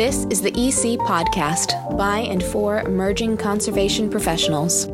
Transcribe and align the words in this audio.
This 0.00 0.24
is 0.30 0.40
the 0.40 0.48
EC 0.48 0.98
Podcast 0.98 1.98
by 1.98 2.20
and 2.20 2.42
for 2.42 2.80
emerging 2.80 3.36
conservation 3.36 4.08
professionals. 4.08 4.88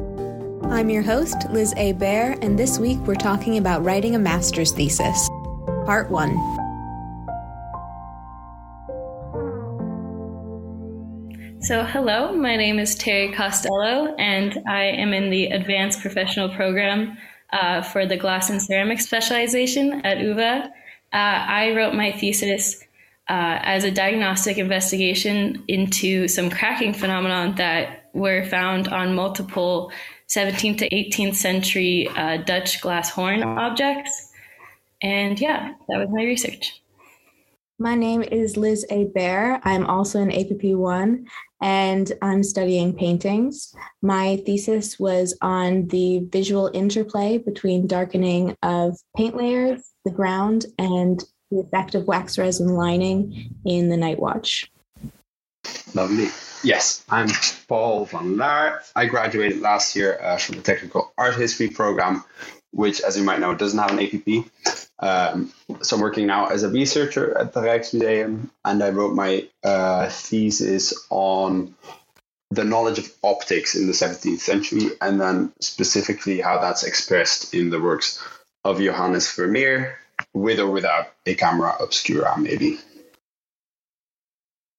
I'm 0.64 0.90
your 0.90 1.04
host, 1.04 1.36
Liz 1.50 1.72
A. 1.76 1.92
Bear, 1.92 2.36
and 2.42 2.58
this 2.58 2.80
week 2.80 2.98
we're 3.06 3.14
talking 3.14 3.56
about 3.56 3.84
writing 3.84 4.16
a 4.16 4.18
master's 4.18 4.72
thesis. 4.72 5.28
Part 5.84 6.10
1. 6.10 6.30
So, 11.62 11.84
hello, 11.84 12.32
my 12.32 12.56
name 12.56 12.80
is 12.80 12.96
Terry 12.96 13.30
Costello, 13.32 14.12
and 14.18 14.58
I 14.66 14.86
am 14.86 15.12
in 15.12 15.30
the 15.30 15.46
Advanced 15.50 16.00
Professional 16.00 16.48
Program 16.48 17.16
uh, 17.52 17.80
for 17.80 18.06
the 18.06 18.16
Glass 18.16 18.50
and 18.50 18.60
Ceramic 18.60 19.00
specialization 19.00 20.04
at 20.04 20.18
UVA. 20.18 20.62
Uh, 20.64 20.66
I 21.12 21.76
wrote 21.76 21.94
my 21.94 22.10
thesis 22.10 22.82
uh, 23.28 23.58
as 23.62 23.84
a 23.84 23.90
diagnostic 23.90 24.58
investigation 24.58 25.64
into 25.68 26.28
some 26.28 26.50
cracking 26.50 26.92
phenomenon 26.92 27.54
that 27.56 28.08
were 28.14 28.44
found 28.44 28.88
on 28.88 29.14
multiple 29.14 29.90
17th 30.28 30.78
to 30.78 30.88
18th 30.88 31.34
century 31.34 32.08
uh, 32.16 32.38
Dutch 32.38 32.80
glass 32.80 33.10
horn 33.10 33.42
objects. 33.42 34.32
And 35.02 35.40
yeah, 35.40 35.74
that 35.88 35.98
was 35.98 36.08
my 36.10 36.24
research. 36.24 36.82
My 37.78 37.94
name 37.94 38.22
is 38.22 38.56
Liz 38.56 38.86
A. 38.90 39.04
Bear. 39.04 39.60
I'm 39.64 39.84
also 39.84 40.22
an 40.22 40.30
APP1 40.30 41.26
and 41.60 42.12
I'm 42.22 42.42
studying 42.42 42.94
paintings. 42.94 43.74
My 44.00 44.42
thesis 44.46 44.98
was 44.98 45.36
on 45.42 45.86
the 45.88 46.20
visual 46.30 46.70
interplay 46.72 47.36
between 47.36 47.86
darkening 47.86 48.56
of 48.62 48.96
paint 49.14 49.36
layers, 49.36 49.82
the 50.06 50.10
ground, 50.10 50.66
and 50.78 51.22
the 51.50 51.60
effect 51.60 51.94
of 51.94 52.06
wax 52.06 52.38
resin 52.38 52.68
lining 52.68 53.54
in 53.64 53.88
the 53.88 53.96
night 53.96 54.18
watch. 54.18 54.70
Lovely. 55.94 56.28
Yes, 56.62 57.04
I'm 57.08 57.28
Paul 57.68 58.06
van 58.06 58.36
Laar. 58.36 58.82
I 58.96 59.06
graduated 59.06 59.60
last 59.60 59.94
year 59.94 60.18
uh, 60.20 60.36
from 60.36 60.56
the 60.56 60.62
Technical 60.62 61.12
Art 61.16 61.36
History 61.36 61.68
program 61.68 62.24
which, 62.76 63.00
as 63.00 63.16
you 63.16 63.24
might 63.24 63.40
know, 63.40 63.54
doesn't 63.54 63.78
have 63.78 63.90
an 63.90 64.00
APP. 64.00 64.50
Um, 64.98 65.52
so 65.80 65.96
I'm 65.96 66.02
working 66.02 66.26
now 66.26 66.46
as 66.46 66.62
a 66.62 66.68
researcher 66.68 67.36
at 67.36 67.52
the 67.52 67.60
Rijksmuseum, 67.60 68.50
and 68.64 68.82
I 68.82 68.90
wrote 68.90 69.14
my 69.14 69.48
uh, 69.64 70.08
thesis 70.10 70.94
on 71.10 71.74
the 72.50 72.64
knowledge 72.64 72.98
of 72.98 73.10
optics 73.24 73.74
in 73.74 73.86
the 73.86 73.92
17th 73.92 74.40
century, 74.40 74.90
and 75.00 75.20
then 75.20 75.52
specifically 75.60 76.40
how 76.40 76.60
that's 76.60 76.84
expressed 76.84 77.54
in 77.54 77.70
the 77.70 77.80
works 77.80 78.22
of 78.64 78.78
Johannes 78.78 79.32
Vermeer, 79.32 79.98
with 80.36 80.60
or 80.60 80.70
without 80.70 81.06
a 81.24 81.34
camera 81.34 81.74
obscura, 81.80 82.38
maybe. 82.38 82.78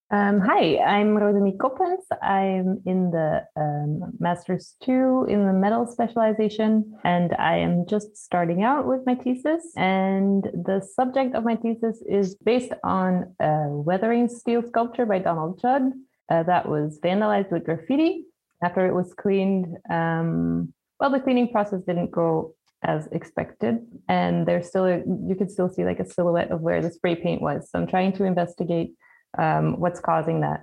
Um, 0.09 0.39
hi, 0.39 0.77
I'm 0.77 1.17
Rosemary 1.17 1.57
Koppens. 1.59 2.05
I'm 2.21 2.81
in 2.85 3.11
the 3.11 3.43
um, 3.57 4.13
Master's 4.19 4.75
2 4.83 5.25
in 5.27 5.45
the 5.45 5.51
metal 5.51 5.85
specialization, 5.85 6.97
and 7.03 7.35
I 7.37 7.57
am 7.57 7.85
just 7.87 8.15
starting 8.15 8.63
out 8.63 8.87
with 8.87 9.01
my 9.05 9.15
thesis. 9.15 9.63
And 9.75 10.43
the 10.43 10.87
subject 10.95 11.35
of 11.35 11.43
my 11.43 11.57
thesis 11.57 12.01
is 12.07 12.35
based 12.35 12.71
on 12.85 13.35
a 13.41 13.65
weathering 13.67 14.29
steel 14.29 14.63
sculpture 14.65 15.05
by 15.05 15.19
Donald 15.19 15.59
Judd 15.59 15.91
uh, 16.29 16.43
that 16.43 16.69
was 16.69 16.99
vandalized 17.03 17.51
with 17.51 17.65
graffiti 17.65 18.25
after 18.63 18.85
it 18.87 18.93
was 18.93 19.13
cleaned. 19.13 19.75
Um, 19.89 20.71
well, 20.99 21.09
the 21.09 21.19
cleaning 21.19 21.49
process 21.49 21.81
didn't 21.85 22.11
go 22.11 22.55
as 22.83 23.07
expected, 23.07 23.79
and 24.07 24.47
there's 24.47 24.67
still 24.67 24.85
a, 24.85 24.97
you 24.99 25.35
could 25.37 25.51
still 25.51 25.69
see 25.69 25.83
like 25.83 25.99
a 25.99 26.05
silhouette 26.05 26.51
of 26.51 26.61
where 26.61 26.81
the 26.81 26.91
spray 26.91 27.15
paint 27.15 27.41
was. 27.41 27.69
So 27.69 27.79
I'm 27.79 27.87
trying 27.87 28.13
to 28.13 28.23
investigate 28.23 28.93
um, 29.37 29.79
what's 29.79 29.99
causing 29.99 30.41
that. 30.41 30.61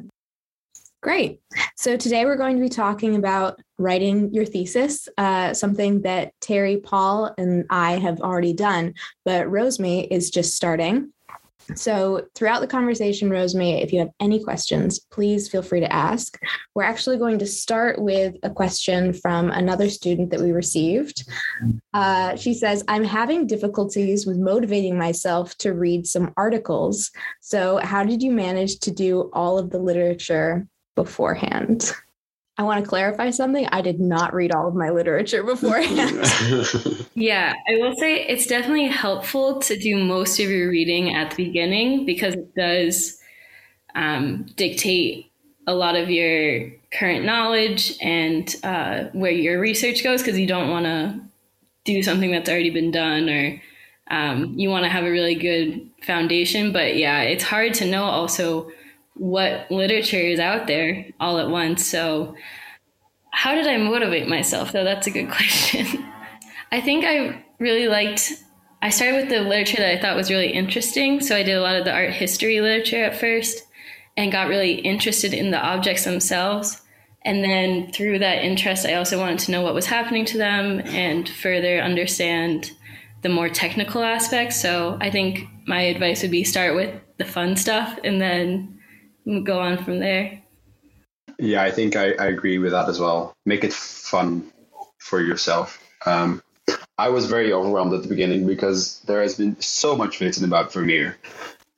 Great. 1.02 1.40
So 1.76 1.98
today 1.98 2.24
we're 2.24 2.36
going 2.36 2.56
to 2.56 2.62
be 2.62 2.68
talking 2.68 3.14
about 3.14 3.60
writing 3.78 4.32
your 4.32 4.46
thesis, 4.46 5.06
uh, 5.18 5.52
something 5.52 6.00
that 6.02 6.32
Terry, 6.40 6.78
Paul, 6.78 7.34
and 7.36 7.66
I 7.68 7.98
have 7.98 8.20
already 8.20 8.54
done, 8.54 8.94
but 9.24 9.50
Rosemary 9.50 10.00
is 10.10 10.30
just 10.30 10.54
starting. 10.54 11.12
So, 11.74 12.26
throughout 12.34 12.60
the 12.60 12.66
conversation, 12.66 13.30
Rosemary, 13.30 13.80
if 13.82 13.92
you 13.92 13.98
have 14.00 14.10
any 14.20 14.42
questions, 14.42 14.98
please 15.10 15.48
feel 15.48 15.62
free 15.62 15.80
to 15.80 15.92
ask. 15.92 16.38
We're 16.74 16.84
actually 16.84 17.18
going 17.18 17.38
to 17.38 17.46
start 17.46 18.00
with 18.00 18.34
a 18.42 18.50
question 18.50 19.12
from 19.12 19.50
another 19.50 19.88
student 19.88 20.30
that 20.30 20.40
we 20.40 20.52
received. 20.52 21.28
Uh, 21.92 22.36
she 22.36 22.54
says, 22.54 22.84
I'm 22.88 23.04
having 23.04 23.46
difficulties 23.46 24.26
with 24.26 24.36
motivating 24.36 24.98
myself 24.98 25.56
to 25.58 25.72
read 25.72 26.06
some 26.06 26.32
articles. 26.36 27.10
So, 27.40 27.78
how 27.78 28.04
did 28.04 28.22
you 28.22 28.30
manage 28.30 28.80
to 28.80 28.90
do 28.90 29.30
all 29.32 29.58
of 29.58 29.70
the 29.70 29.78
literature 29.78 30.66
beforehand? 30.94 31.92
I 32.56 32.62
want 32.62 32.84
to 32.84 32.88
clarify 32.88 33.30
something. 33.30 33.66
I 33.72 33.80
did 33.80 33.98
not 33.98 34.32
read 34.32 34.52
all 34.52 34.68
of 34.68 34.74
my 34.74 34.90
literature 34.90 35.42
beforehand. 35.42 36.24
yeah, 37.14 37.54
I 37.68 37.76
will 37.76 37.96
say 37.96 38.24
it's 38.26 38.46
definitely 38.46 38.86
helpful 38.86 39.58
to 39.60 39.76
do 39.76 39.96
most 39.96 40.38
of 40.38 40.48
your 40.48 40.70
reading 40.70 41.14
at 41.14 41.30
the 41.30 41.44
beginning 41.46 42.06
because 42.06 42.34
it 42.34 42.54
does 42.54 43.18
um, 43.96 44.46
dictate 44.56 45.32
a 45.66 45.74
lot 45.74 45.96
of 45.96 46.10
your 46.10 46.70
current 46.92 47.24
knowledge 47.24 47.96
and 48.00 48.54
uh, 48.62 49.04
where 49.12 49.32
your 49.32 49.58
research 49.58 50.04
goes 50.04 50.22
because 50.22 50.38
you 50.38 50.46
don't 50.46 50.70
want 50.70 50.84
to 50.84 51.20
do 51.84 52.02
something 52.02 52.30
that's 52.30 52.48
already 52.48 52.70
been 52.70 52.90
done 52.90 53.28
or 53.28 53.60
um, 54.10 54.54
you 54.56 54.68
want 54.70 54.84
to 54.84 54.90
have 54.90 55.04
a 55.04 55.10
really 55.10 55.34
good 55.34 55.90
foundation. 56.02 56.72
But 56.72 56.96
yeah, 56.96 57.22
it's 57.22 57.42
hard 57.42 57.74
to 57.74 57.86
know 57.86 58.04
also 58.04 58.70
what 59.14 59.70
literature 59.70 60.16
is 60.16 60.40
out 60.40 60.66
there 60.66 61.06
all 61.20 61.38
at 61.38 61.48
once. 61.48 61.86
So, 61.86 62.36
how 63.30 63.54
did 63.54 63.66
I 63.66 63.76
motivate 63.76 64.28
myself, 64.28 64.72
though? 64.72 64.84
That's 64.84 65.06
a 65.06 65.10
good 65.10 65.30
question. 65.30 65.86
I 66.72 66.80
think 66.80 67.04
I 67.04 67.44
really 67.58 67.88
liked, 67.88 68.32
I 68.82 68.90
started 68.90 69.16
with 69.16 69.28
the 69.28 69.40
literature 69.40 69.78
that 69.78 69.96
I 69.96 70.00
thought 70.00 70.16
was 70.16 70.30
really 70.30 70.52
interesting. 70.52 71.20
So, 71.20 71.36
I 71.36 71.42
did 71.42 71.56
a 71.56 71.62
lot 71.62 71.76
of 71.76 71.84
the 71.84 71.92
art 71.92 72.10
history 72.10 72.60
literature 72.60 73.04
at 73.04 73.18
first 73.18 73.62
and 74.16 74.32
got 74.32 74.48
really 74.48 74.74
interested 74.74 75.32
in 75.32 75.50
the 75.50 75.58
objects 75.60 76.04
themselves. 76.04 76.80
And 77.22 77.42
then 77.42 77.90
through 77.90 78.18
that 78.18 78.44
interest, 78.44 78.84
I 78.84 78.94
also 78.94 79.18
wanted 79.18 79.38
to 79.40 79.50
know 79.50 79.62
what 79.62 79.74
was 79.74 79.86
happening 79.86 80.24
to 80.26 80.38
them 80.38 80.80
and 80.86 81.28
further 81.28 81.80
understand 81.80 82.70
the 83.22 83.30
more 83.30 83.48
technical 83.48 84.02
aspects. 84.02 84.60
So 84.60 84.98
I 85.00 85.10
think 85.10 85.40
my 85.66 85.80
advice 85.80 86.20
would 86.20 86.30
be 86.30 86.44
start 86.44 86.74
with 86.74 86.94
the 87.16 87.24
fun 87.24 87.56
stuff 87.56 87.98
and 88.04 88.20
then 88.20 88.73
go 89.26 89.60
on 89.60 89.82
from 89.84 89.98
there. 89.98 90.40
Yeah, 91.38 91.62
I 91.62 91.70
think 91.70 91.96
I, 91.96 92.12
I 92.12 92.26
agree 92.26 92.58
with 92.58 92.72
that 92.72 92.88
as 92.88 93.00
well. 93.00 93.34
Make 93.44 93.64
it 93.64 93.72
fun 93.72 94.52
for 94.98 95.20
yourself. 95.20 95.82
Um, 96.06 96.42
I 96.96 97.08
was 97.08 97.26
very 97.26 97.52
overwhelmed 97.52 97.92
at 97.92 98.02
the 98.02 98.08
beginning 98.08 98.46
because 98.46 99.00
there 99.00 99.20
has 99.22 99.34
been 99.34 99.60
so 99.60 99.96
much 99.96 100.20
written 100.20 100.44
about 100.44 100.72
Vermeer 100.72 101.16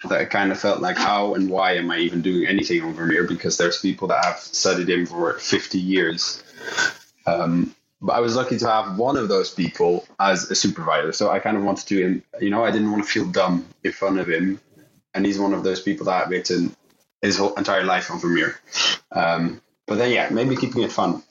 that 0.05 0.21
I 0.21 0.25
kind 0.27 0.53
of 0.53 0.61
felt 0.61 0.81
like, 0.81 0.97
how 0.97 1.35
and 1.35 1.49
why 1.49 1.73
am 1.73 1.91
I 1.91 1.99
even 1.99 2.21
doing 2.21 2.47
anything 2.47 2.83
on 2.83 2.93
Vermeer? 2.93 3.25
Because 3.25 3.57
there's 3.57 3.81
people 3.81 4.09
that 4.09 4.25
have 4.25 4.39
studied 4.39 4.91
him 4.91 5.07
for 5.07 5.35
50 5.35 5.79
years. 5.79 6.43
Um, 7.27 7.75
but 8.03 8.13
I 8.13 8.21
was 8.21 8.37
lucky 8.37 8.59
to 8.59 8.69
have 8.69 8.99
one 8.99 9.17
of 9.17 9.29
those 9.29 9.51
people 9.51 10.07
as 10.21 10.51
a 10.51 10.55
supervisor. 10.55 11.13
So 11.13 11.31
I 11.31 11.39
kind 11.39 11.57
of 11.57 11.65
wanted 11.65 11.89
to, 11.89 12.23
you 12.41 12.51
know, 12.51 12.65
I 12.65 12.71
didn't 12.71 12.93
want 12.93 13.05
to 13.05 13.11
feel 13.11 13.27
dumb 13.27 13.67
in 13.85 13.93
front 13.93 14.19
of 14.19 14.29
him. 14.29 14.61
And 15.15 15.25
he's 15.25 15.39
one 15.39 15.55
of 15.55 15.65
those 15.65 15.81
people 15.81 16.07
that 16.07 16.25
I've 16.25 16.31
written 16.31 16.77
his 17.23 17.39
whole 17.39 17.55
entire 17.55 17.85
life 17.85 18.11
on 18.11 18.21
Vermeer. 18.21 18.59
Um, 19.13 19.61
but 19.87 19.97
then, 19.97 20.11
yeah, 20.11 20.29
maybe 20.31 20.57
keeping 20.57 20.83
it 20.83 20.93
fun. 20.93 21.23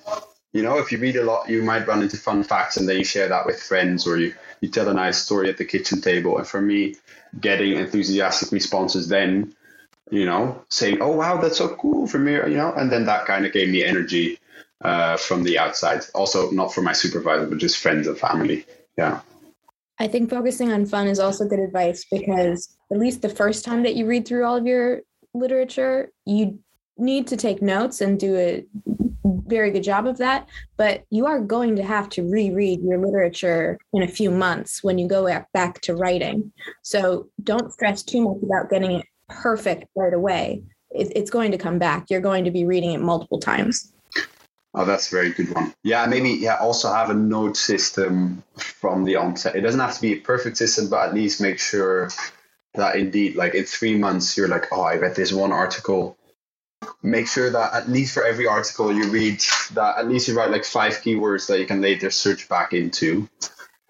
You 0.54 0.62
know, 0.62 0.78
if 0.78 0.92
you 0.92 0.98
read 0.98 1.18
a 1.18 1.24
lot, 1.24 1.50
you 1.50 1.62
might 1.64 1.88
run 1.88 2.02
into 2.02 2.18
fun 2.18 2.44
facts 2.44 2.78
and 2.78 2.88
then 2.88 2.98
you 2.98 3.04
share 3.04 3.28
that 3.28 3.46
with 3.46 3.62
friends 3.62 4.08
or 4.08 4.18
you, 4.18 4.34
you 4.62 4.70
tell 4.70 4.88
a 4.88 4.94
nice 4.94 5.18
story 5.18 5.50
at 5.50 5.58
the 5.58 5.66
kitchen 5.66 6.02
table. 6.02 6.38
And 6.38 6.48
for 6.48 6.62
me, 6.62 6.96
getting 7.40 7.78
enthusiastic 7.78 8.52
responses 8.52 9.10
then, 9.10 9.54
you 10.12 10.26
know, 10.26 10.64
saying, 10.70 11.02
oh, 11.02 11.12
wow, 11.12 11.38
that's 11.38 11.58
so 11.58 11.76
cool, 11.76 12.06
Vermeer, 12.08 12.48
you 12.48 12.58
know, 12.58 12.74
and 12.74 12.92
then 12.92 13.06
that 13.06 13.26
kind 13.26 13.46
of 13.46 13.52
gave 13.52 13.70
me 13.70 13.84
energy 13.84 14.40
uh, 14.82 15.18
from 15.18 15.44
the 15.44 15.58
outside. 15.58 16.02
Also, 16.14 16.52
not 16.52 16.74
for 16.74 16.82
my 16.82 16.94
supervisor, 16.94 17.48
but 17.48 17.58
just 17.58 17.78
friends 17.78 18.08
and 18.08 18.18
family. 18.18 18.66
Yeah. 18.98 19.20
I 19.98 20.08
think 20.08 20.30
focusing 20.30 20.72
on 20.72 20.86
fun 20.86 21.08
is 21.08 21.20
also 21.20 21.48
good 21.48 21.60
advice 21.60 22.06
because 22.10 22.76
at 22.92 22.98
least 23.00 23.22
the 23.22 23.30
first 23.30 23.64
time 23.66 23.84
that 23.84 23.96
you 23.96 24.06
read 24.06 24.28
through 24.28 24.46
all 24.46 24.56
of 24.56 24.66
your 24.66 25.02
literature, 25.36 26.12
you 26.26 26.60
need 26.98 27.28
to 27.28 27.38
take 27.38 27.62
notes 27.62 28.02
and 28.02 28.20
do 28.20 28.38
a 28.38 28.66
very 29.48 29.72
good 29.72 29.84
job 29.84 30.08
of 30.08 30.18
that. 30.18 30.48
But 30.78 31.06
you 31.10 31.26
are 31.26 31.40
going 31.40 31.76
to 31.76 31.84
have 31.84 32.10
to 32.10 32.24
reread 32.24 32.82
your 32.82 33.00
literature 33.00 33.78
in 33.94 34.04
a 34.04 34.08
few 34.08 34.32
months 34.32 34.84
when 34.84 34.98
you 34.98 35.08
go 35.08 35.28
back 35.54 35.82
to 35.82 35.96
writing. 35.96 36.52
So 36.82 37.30
don't 37.44 37.72
stress 37.72 38.04
too 38.04 38.22
much 38.22 38.44
about 38.44 38.70
getting 38.70 38.92
it 38.92 39.06
perfect 39.30 39.86
right 39.96 40.14
away. 40.14 40.64
it's 40.92 41.30
going 41.30 41.52
to 41.52 41.58
come 41.58 41.78
back. 41.78 42.10
You're 42.10 42.22
going 42.22 42.46
to 42.46 42.52
be 42.52 42.66
reading 42.66 42.94
it 42.94 43.02
multiple 43.02 43.40
times. 43.40 43.92
Oh, 44.74 44.84
that's 44.84 45.08
a 45.08 45.16
very 45.16 45.32
good 45.32 45.54
one. 45.54 45.74
Yeah, 45.84 46.06
maybe 46.06 46.32
yeah. 46.32 46.56
Also 46.56 46.92
have 46.92 47.10
a 47.10 47.14
note 47.14 47.56
system 47.56 48.44
from 48.58 49.06
the 49.06 49.16
onset. 49.16 49.56
It 49.56 49.62
doesn't 49.62 49.80
have 49.80 49.96
to 49.96 50.02
be 50.02 50.14
a 50.14 50.18
perfect 50.18 50.58
system, 50.58 50.90
but 50.90 51.08
at 51.08 51.14
least 51.14 51.40
make 51.42 51.60
sure 51.60 52.10
that 52.78 52.96
indeed, 52.96 53.36
like 53.36 53.56
in 53.56 53.64
three 53.66 53.98
months, 53.98 54.38
you're 54.38 54.48
like, 54.48 54.68
oh, 54.72 54.82
I 54.82 54.96
read 54.96 55.16
this 55.16 55.32
one 55.34 55.52
article 55.52 56.18
make 57.04 57.28
sure 57.28 57.50
that 57.50 57.74
at 57.74 57.90
least 57.90 58.14
for 58.14 58.24
every 58.26 58.48
article 58.48 58.92
you 58.92 59.10
read, 59.10 59.42
that 59.74 59.98
at 59.98 60.08
least 60.08 60.28
you 60.28 60.36
write 60.38 60.52
like 60.52 60.66
five 60.66 60.94
keywords 60.96 61.48
that 61.48 61.60
you 61.60 61.66
can 61.66 61.82
later 61.82 62.10
search 62.10 62.50
back 62.50 62.74
into. 62.74 63.30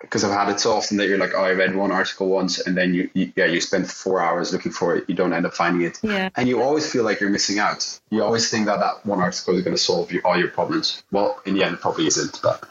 Because 0.02 0.24
I've 0.24 0.32
had 0.32 0.50
it 0.50 0.60
so 0.60 0.74
often 0.74 0.98
that 0.98 1.08
you're 1.08 1.18
like, 1.18 1.32
oh, 1.34 1.44
I 1.44 1.54
read 1.54 1.76
one 1.76 1.92
article 1.92 2.28
once, 2.28 2.60
and 2.60 2.78
then 2.78 2.94
you, 2.94 3.10
you 3.14 3.32
yeah, 3.36 3.46
you 3.46 3.60
spend 3.60 3.90
four 3.90 4.22
hours 4.22 4.54
looking 4.54 4.72
for 4.72 4.96
it. 4.96 5.06
You 5.08 5.16
don't 5.16 5.34
end 5.34 5.48
up 5.48 5.56
finding 5.56 5.88
it, 5.88 5.98
Yeah. 6.04 6.30
and 6.36 6.48
you 6.48 6.62
always 6.62 6.92
feel 6.92 7.04
like 7.04 7.20
you're 7.20 7.31
missing 7.31 7.58
out. 7.58 8.00
You 8.12 8.24
always 8.24 8.52
think 8.52 8.68
that 8.68 8.80
that 8.80 9.04
one 9.06 9.20
article 9.20 9.56
is 9.56 9.64
going 9.64 9.76
to 9.76 9.81
solve 9.81 10.12
you, 10.12 10.22
all 10.24 10.38
your 10.38 10.50
problems. 10.50 11.02
Well, 11.12 11.42
in 11.46 11.56
the 11.56 11.64
end, 11.64 11.76
it 11.76 11.81
probably 11.81 12.06
isn't. 12.06 12.40
But 12.44 12.70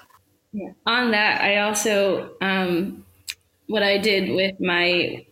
Yeah. 0.53 0.71
On 0.87 1.11
that, 1.11 1.41
I 1.41 1.59
also 1.59 2.31
um, 2.41 3.05
what 3.67 3.83
I 3.83 3.99
did 3.99 4.33
with 4.37 4.61
my 4.61 5.27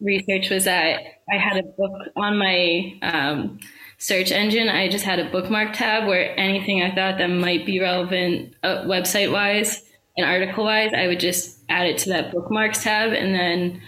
research 0.00 0.50
was 0.50 0.64
that 0.64 1.00
I 1.32 1.36
had 1.36 1.58
a 1.58 1.62
book 1.62 1.92
on 2.16 2.38
my 2.38 2.98
um, 3.02 3.58
search 3.98 4.30
engine. 4.30 4.68
I 4.68 4.88
just 4.88 5.04
had 5.04 5.18
a 5.18 5.30
bookmark 5.30 5.72
tab 5.74 6.06
where 6.06 6.38
anything 6.38 6.82
I 6.82 6.94
thought 6.94 7.18
that 7.18 7.26
might 7.28 7.66
be 7.66 7.80
relevant 7.80 8.54
uh, 8.62 8.84
website 8.84 9.32
wise 9.32 9.82
and 10.16 10.26
article 10.26 10.64
wise, 10.64 10.92
I 10.94 11.06
would 11.06 11.20
just 11.20 11.58
add 11.68 11.86
it 11.86 11.98
to 11.98 12.10
that 12.10 12.32
bookmarks 12.32 12.82
tab. 12.82 13.12
And 13.12 13.34
then 13.34 13.80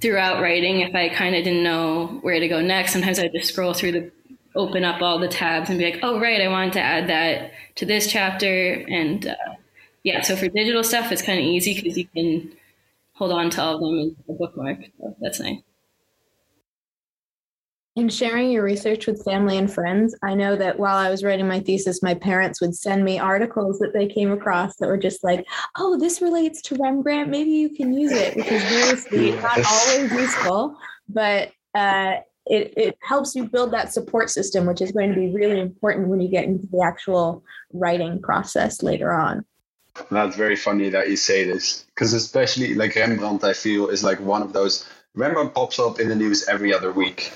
throughout 0.00 0.42
writing, 0.42 0.80
if 0.80 0.94
I 0.94 1.08
kind 1.08 1.34
of 1.34 1.44
didn't 1.44 1.62
know 1.62 2.18
where 2.22 2.40
to 2.40 2.48
go 2.48 2.60
next, 2.60 2.92
sometimes 2.92 3.18
I'd 3.18 3.32
just 3.32 3.52
scroll 3.52 3.74
through 3.74 3.92
the 3.92 4.10
open 4.56 4.84
up 4.84 5.00
all 5.00 5.18
the 5.18 5.28
tabs 5.28 5.70
and 5.70 5.78
be 5.78 5.84
like, 5.84 6.00
oh, 6.02 6.18
right, 6.18 6.40
I 6.40 6.48
wanted 6.48 6.72
to 6.74 6.80
add 6.80 7.08
that 7.08 7.52
to 7.76 7.86
this 7.86 8.10
chapter. 8.10 8.72
And 8.88 9.26
uh, 9.26 9.36
yeah, 10.02 10.22
so 10.22 10.36
for 10.36 10.48
digital 10.48 10.82
stuff, 10.82 11.12
it's 11.12 11.22
kind 11.22 11.38
of 11.38 11.44
easy 11.44 11.74
because 11.74 11.96
you 11.96 12.06
can 12.08 12.52
hold 13.20 13.32
on 13.32 13.50
to 13.50 13.62
all 13.62 13.74
of 13.74 13.80
them 13.82 13.98
in 13.98 14.16
a 14.30 14.32
bookmark. 14.32 14.78
So 14.98 15.14
that's 15.20 15.40
nice. 15.40 15.58
In 17.96 18.08
sharing 18.08 18.50
your 18.50 18.64
research 18.64 19.06
with 19.06 19.22
family 19.24 19.58
and 19.58 19.70
friends, 19.70 20.16
I 20.22 20.34
know 20.34 20.56
that 20.56 20.78
while 20.78 20.96
I 20.96 21.10
was 21.10 21.22
writing 21.22 21.46
my 21.46 21.60
thesis, 21.60 22.02
my 22.02 22.14
parents 22.14 22.62
would 22.62 22.74
send 22.74 23.04
me 23.04 23.18
articles 23.18 23.78
that 23.80 23.92
they 23.92 24.06
came 24.06 24.32
across 24.32 24.76
that 24.76 24.86
were 24.86 24.96
just 24.96 25.22
like, 25.22 25.44
oh, 25.76 25.98
this 25.98 26.22
relates 26.22 26.62
to 26.62 26.76
Rembrandt. 26.76 27.28
Maybe 27.28 27.50
you 27.50 27.68
can 27.68 27.92
use 27.92 28.12
it, 28.12 28.36
which 28.36 28.50
is 28.50 28.62
very 28.62 28.96
sweet, 28.96 29.42
not 29.42 29.58
always 29.66 30.12
useful, 30.12 30.78
but 31.10 31.50
uh, 31.74 32.14
it, 32.46 32.72
it 32.74 32.98
helps 33.02 33.34
you 33.34 33.44
build 33.44 33.70
that 33.74 33.92
support 33.92 34.30
system, 34.30 34.64
which 34.64 34.80
is 34.80 34.92
going 34.92 35.10
to 35.10 35.20
be 35.20 35.34
really 35.34 35.60
important 35.60 36.08
when 36.08 36.22
you 36.22 36.28
get 36.28 36.44
into 36.44 36.66
the 36.68 36.80
actual 36.82 37.44
writing 37.74 38.22
process 38.22 38.82
later 38.82 39.12
on. 39.12 39.44
That's 40.10 40.36
very 40.36 40.56
funny 40.56 40.90
that 40.90 41.08
you 41.08 41.16
say 41.16 41.44
this 41.44 41.84
because 41.94 42.12
especially 42.12 42.74
like 42.74 42.96
Rembrandt, 42.96 43.44
I 43.44 43.52
feel 43.52 43.88
is 43.88 44.04
like 44.04 44.20
one 44.20 44.42
of 44.42 44.52
those. 44.52 44.88
Rembrandt 45.14 45.54
pops 45.54 45.78
up 45.78 45.98
in 45.98 46.08
the 46.08 46.14
news 46.14 46.46
every 46.48 46.72
other 46.72 46.92
week, 46.92 47.32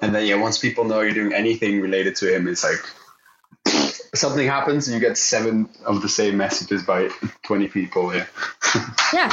and 0.00 0.14
then 0.14 0.26
yeah, 0.26 0.36
once 0.36 0.58
people 0.58 0.84
know 0.84 1.00
you're 1.00 1.12
doing 1.12 1.32
anything 1.32 1.80
related 1.80 2.16
to 2.16 2.34
him, 2.34 2.48
it's 2.48 2.64
like 2.64 2.80
something 4.14 4.46
happens 4.46 4.88
and 4.88 4.94
you 4.94 5.00
get 5.00 5.18
seven 5.18 5.68
of 5.84 6.00
the 6.00 6.08
same 6.08 6.36
messages 6.36 6.82
by 6.82 7.10
twenty 7.42 7.68
people. 7.68 8.14
Yeah. 8.14 8.26
Yeah. 9.12 9.30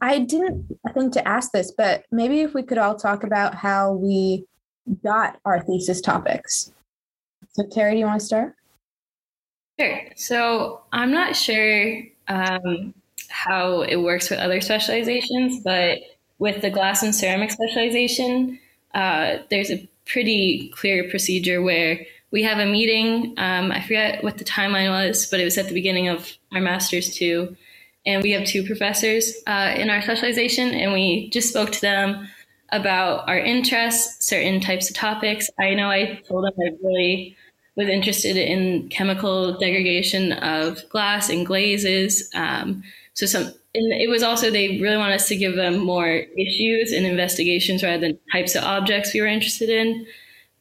I 0.00 0.20
didn't 0.20 0.66
think 0.94 1.12
to 1.14 1.26
ask 1.26 1.52
this, 1.52 1.72
but 1.76 2.04
maybe 2.10 2.40
if 2.40 2.54
we 2.54 2.62
could 2.62 2.78
all 2.78 2.96
talk 2.96 3.24
about 3.24 3.54
how 3.54 3.92
we 3.92 4.46
got 5.04 5.38
our 5.44 5.62
thesis 5.62 6.00
topics. 6.00 6.72
So, 7.52 7.64
Terry, 7.70 7.92
do 7.92 7.98
you 7.98 8.06
want 8.06 8.20
to 8.20 8.26
start? 8.26 8.54
Sure. 9.78 10.00
So 10.16 10.80
I'm 10.92 11.12
not 11.12 11.36
sure 11.36 12.02
um, 12.26 12.94
how 13.28 13.82
it 13.82 13.96
works 13.96 14.30
with 14.30 14.38
other 14.40 14.60
specializations, 14.60 15.60
but 15.62 15.98
with 16.38 16.62
the 16.62 16.70
glass 16.70 17.02
and 17.02 17.14
ceramic 17.14 17.50
specialization, 17.50 18.58
uh, 18.94 19.38
there's 19.50 19.70
a 19.70 19.88
pretty 20.06 20.70
clear 20.74 21.08
procedure 21.08 21.62
where 21.62 22.04
we 22.30 22.42
have 22.42 22.58
a 22.58 22.66
meeting. 22.66 23.34
Um, 23.38 23.70
I 23.72 23.80
forget 23.82 24.22
what 24.24 24.38
the 24.38 24.44
timeline 24.44 24.90
was, 24.90 25.26
but 25.26 25.40
it 25.40 25.44
was 25.44 25.58
at 25.58 25.68
the 25.68 25.74
beginning 25.74 26.08
of 26.08 26.32
our 26.52 26.60
master's 26.60 27.14
too. 27.14 27.56
And 28.06 28.22
we 28.22 28.32
have 28.32 28.46
two 28.46 28.64
professors 28.64 29.32
uh, 29.46 29.74
in 29.76 29.90
our 29.90 30.00
specialization, 30.02 30.68
and 30.74 30.92
we 30.92 31.30
just 31.30 31.50
spoke 31.50 31.70
to 31.72 31.80
them 31.80 32.28
about 32.70 33.28
our 33.28 33.38
interests, 33.38 34.24
certain 34.26 34.60
types 34.60 34.88
of 34.90 34.96
topics. 34.96 35.50
I 35.58 35.74
know 35.74 35.90
I 35.90 36.20
told 36.26 36.44
them 36.44 36.52
I 36.58 36.70
really 36.82 37.36
was 37.78 37.88
interested 37.88 38.36
in 38.36 38.88
chemical 38.88 39.56
degradation 39.56 40.32
of 40.32 40.86
glass 40.88 41.30
and 41.30 41.46
glazes. 41.46 42.28
Um, 42.34 42.82
so 43.14 43.24
some, 43.24 43.44
and 43.72 43.92
it 43.92 44.10
was 44.10 44.24
also 44.24 44.50
they 44.50 44.80
really 44.80 44.96
want 44.96 45.12
us 45.12 45.28
to 45.28 45.36
give 45.36 45.54
them 45.54 45.78
more 45.78 46.08
issues 46.36 46.90
and 46.90 47.06
investigations 47.06 47.84
rather 47.84 48.00
than 48.00 48.18
types 48.32 48.56
of 48.56 48.64
objects 48.64 49.14
we 49.14 49.20
were 49.20 49.28
interested 49.28 49.70
in. 49.70 50.04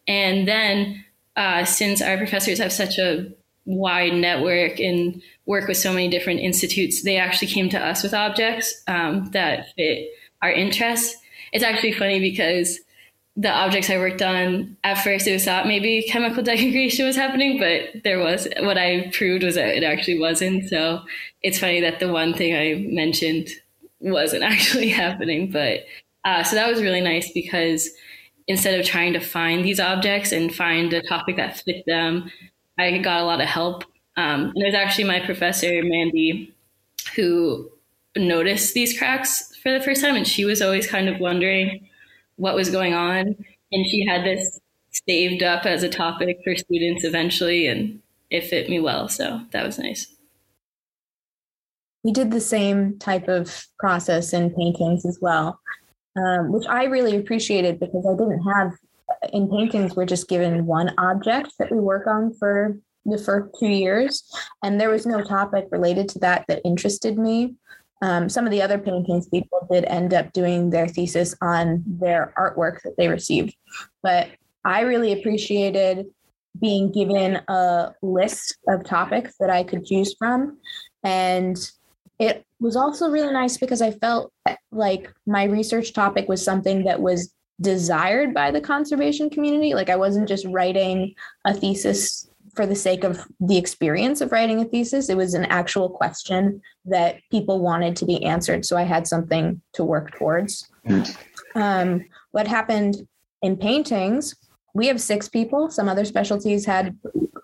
And 0.07 0.47
then 0.47 1.03
uh, 1.35 1.65
since 1.65 2.03
our 2.03 2.17
professors 2.17 2.59
have 2.59 2.71
such 2.71 2.99
a 2.99 3.27
wide 3.65 4.13
network 4.13 4.79
and 4.79 5.19
work 5.47 5.67
with 5.67 5.77
so 5.77 5.91
many 5.91 6.09
different 6.09 6.41
institutes, 6.41 7.01
they 7.01 7.17
actually 7.17 7.47
came 7.47 7.67
to 7.69 7.79
us 7.79 8.03
with 8.03 8.13
objects 8.13 8.83
um, 8.87 9.31
that 9.31 9.73
fit 9.75 10.09
our 10.43 10.51
interests. 10.51 11.17
It's 11.51 11.63
actually 11.63 11.93
funny 11.93 12.19
because 12.19 12.79
the 13.39 13.51
objects 13.51 13.91
I 13.91 13.97
worked 13.97 14.23
on, 14.23 14.75
at 14.83 14.95
first 14.95 15.27
it 15.27 15.33
was 15.33 15.45
thought 15.45 15.67
maybe 15.67 16.03
chemical 16.09 16.41
degradation 16.43 17.05
was 17.05 17.15
happening, 17.15 17.59
but 17.59 18.03
there 18.03 18.19
was 18.19 18.47
what 18.61 18.79
I 18.79 19.11
proved 19.13 19.43
was 19.43 19.55
that 19.55 19.75
it 19.75 19.83
actually 19.83 20.19
wasn't. 20.19 20.67
So 20.67 21.01
it's 21.43 21.59
funny 21.59 21.79
that 21.81 21.99
the 21.99 22.11
one 22.11 22.33
thing 22.33 22.55
I 22.55 22.87
mentioned 22.91 23.49
wasn't 23.99 24.43
actually 24.43 24.89
happening. 24.89 25.51
But 25.51 25.85
uh, 26.25 26.43
so 26.43 26.55
that 26.55 26.67
was 26.67 26.81
really 26.81 26.99
nice 26.99 27.31
because 27.31 27.89
instead 28.47 28.79
of 28.79 28.85
trying 28.85 29.13
to 29.13 29.19
find 29.19 29.63
these 29.63 29.79
objects 29.79 30.31
and 30.31 30.53
find 30.53 30.91
a 30.93 31.03
topic 31.03 31.35
that 31.35 31.59
fit 31.59 31.85
them, 31.85 32.31
I 32.79 32.97
got 32.97 33.21
a 33.21 33.25
lot 33.25 33.41
of 33.41 33.47
help. 33.47 33.83
Um, 34.15 34.45
and 34.55 34.63
it 34.63 34.65
was 34.65 34.75
actually 34.75 35.03
my 35.03 35.19
professor, 35.19 35.69
Mandy, 35.83 36.55
who 37.15 37.69
noticed 38.15 38.73
these 38.73 38.97
cracks 38.97 39.55
for 39.57 39.71
the 39.71 39.83
first 39.83 40.01
time. 40.01 40.15
And 40.15 40.27
she 40.27 40.43
was 40.43 40.59
always 40.59 40.87
kind 40.87 41.07
of 41.07 41.19
wondering 41.19 41.86
what 42.37 42.55
was 42.55 42.69
going 42.69 42.93
on. 42.93 43.35
And 43.71 43.85
she 43.85 44.05
had 44.05 44.23
this 44.23 44.59
saved 45.07 45.43
up 45.43 45.65
as 45.65 45.83
a 45.83 45.89
topic 45.89 46.39
for 46.43 46.55
students 46.55 47.03
eventually, 47.03 47.67
and 47.67 48.01
it 48.29 48.45
fit 48.45 48.69
me 48.69 48.79
well. 48.79 49.09
So 49.09 49.41
that 49.51 49.65
was 49.65 49.77
nice. 49.77 50.07
We 52.03 52.11
did 52.13 52.31
the 52.31 52.41
same 52.41 52.97
type 52.99 53.27
of 53.27 53.67
process 53.79 54.31
in 54.31 54.53
paintings 54.53 55.05
as 55.05 55.19
well, 55.21 55.59
um, 56.15 56.53
which 56.53 56.65
I 56.67 56.85
really 56.85 57.17
appreciated 57.17 57.79
because 57.79 58.05
I 58.09 58.13
didn't 58.13 58.41
have 58.43 58.73
in 59.33 59.49
paintings, 59.49 59.95
we're 59.95 60.05
just 60.05 60.27
given 60.27 60.65
one 60.65 60.93
object 60.97 61.53
that 61.59 61.71
we 61.71 61.79
work 61.79 62.07
on 62.07 62.33
for 62.33 62.77
the 63.05 63.17
first 63.17 63.55
two 63.59 63.67
years. 63.67 64.23
And 64.63 64.79
there 64.79 64.89
was 64.89 65.05
no 65.05 65.21
topic 65.23 65.67
related 65.71 66.09
to 66.09 66.19
that 66.19 66.45
that 66.47 66.61
interested 66.65 67.17
me. 67.17 67.55
Um, 68.01 68.29
some 68.29 68.45
of 68.45 68.51
the 68.51 68.61
other 68.61 68.77
paintings 68.77 69.27
people 69.27 69.67
did 69.71 69.85
end 69.85 70.13
up 70.13 70.33
doing 70.33 70.69
their 70.69 70.87
thesis 70.87 71.35
on 71.41 71.83
their 71.85 72.33
artwork 72.37 72.81
that 72.83 72.95
they 72.97 73.07
received. 73.07 73.55
But 74.03 74.29
I 74.63 74.81
really 74.81 75.13
appreciated 75.13 76.05
being 76.59 76.91
given 76.91 77.39
a 77.47 77.93
list 78.01 78.57
of 78.67 78.83
topics 78.83 79.35
that 79.39 79.49
I 79.49 79.63
could 79.63 79.85
choose 79.85 80.15
from. 80.17 80.57
And 81.03 81.57
it 82.19 82.45
was 82.59 82.75
also 82.75 83.09
really 83.09 83.31
nice 83.31 83.57
because 83.57 83.81
I 83.81 83.91
felt 83.91 84.31
like 84.71 85.11
my 85.25 85.43
research 85.43 85.93
topic 85.93 86.27
was 86.27 86.43
something 86.43 86.83
that 86.85 87.01
was 87.01 87.33
desired 87.61 88.33
by 88.33 88.51
the 88.51 88.61
conservation 88.61 89.29
community. 89.29 89.73
Like 89.73 89.89
I 89.89 89.95
wasn't 89.95 90.27
just 90.27 90.45
writing 90.47 91.13
a 91.45 91.53
thesis 91.53 92.26
for 92.57 92.65
the 92.65 92.75
sake 92.75 93.05
of 93.05 93.25
the 93.39 93.57
experience 93.57 94.19
of 94.19 94.33
writing 94.33 94.59
a 94.59 94.65
thesis. 94.65 95.09
It 95.09 95.15
was 95.15 95.35
an 95.35 95.45
actual 95.45 95.89
question 95.89 96.61
that 96.85 97.19
people 97.31 97.59
wanted 97.59 97.95
to 97.97 98.05
be 98.05 98.21
answered. 98.25 98.65
So 98.65 98.75
I 98.75 98.81
had 98.83 99.07
something 99.07 99.61
to 99.73 99.85
work 99.85 100.17
towards. 100.17 100.67
Um, 101.55 102.05
what 102.31 102.47
happened 102.47 103.07
in 103.41 103.55
paintings, 103.55 104.35
we 104.73 104.87
have 104.87 104.99
six 104.99 105.29
people. 105.29 105.69
Some 105.69 105.87
other 105.87 106.03
specialties 106.03 106.65
had 106.65 106.97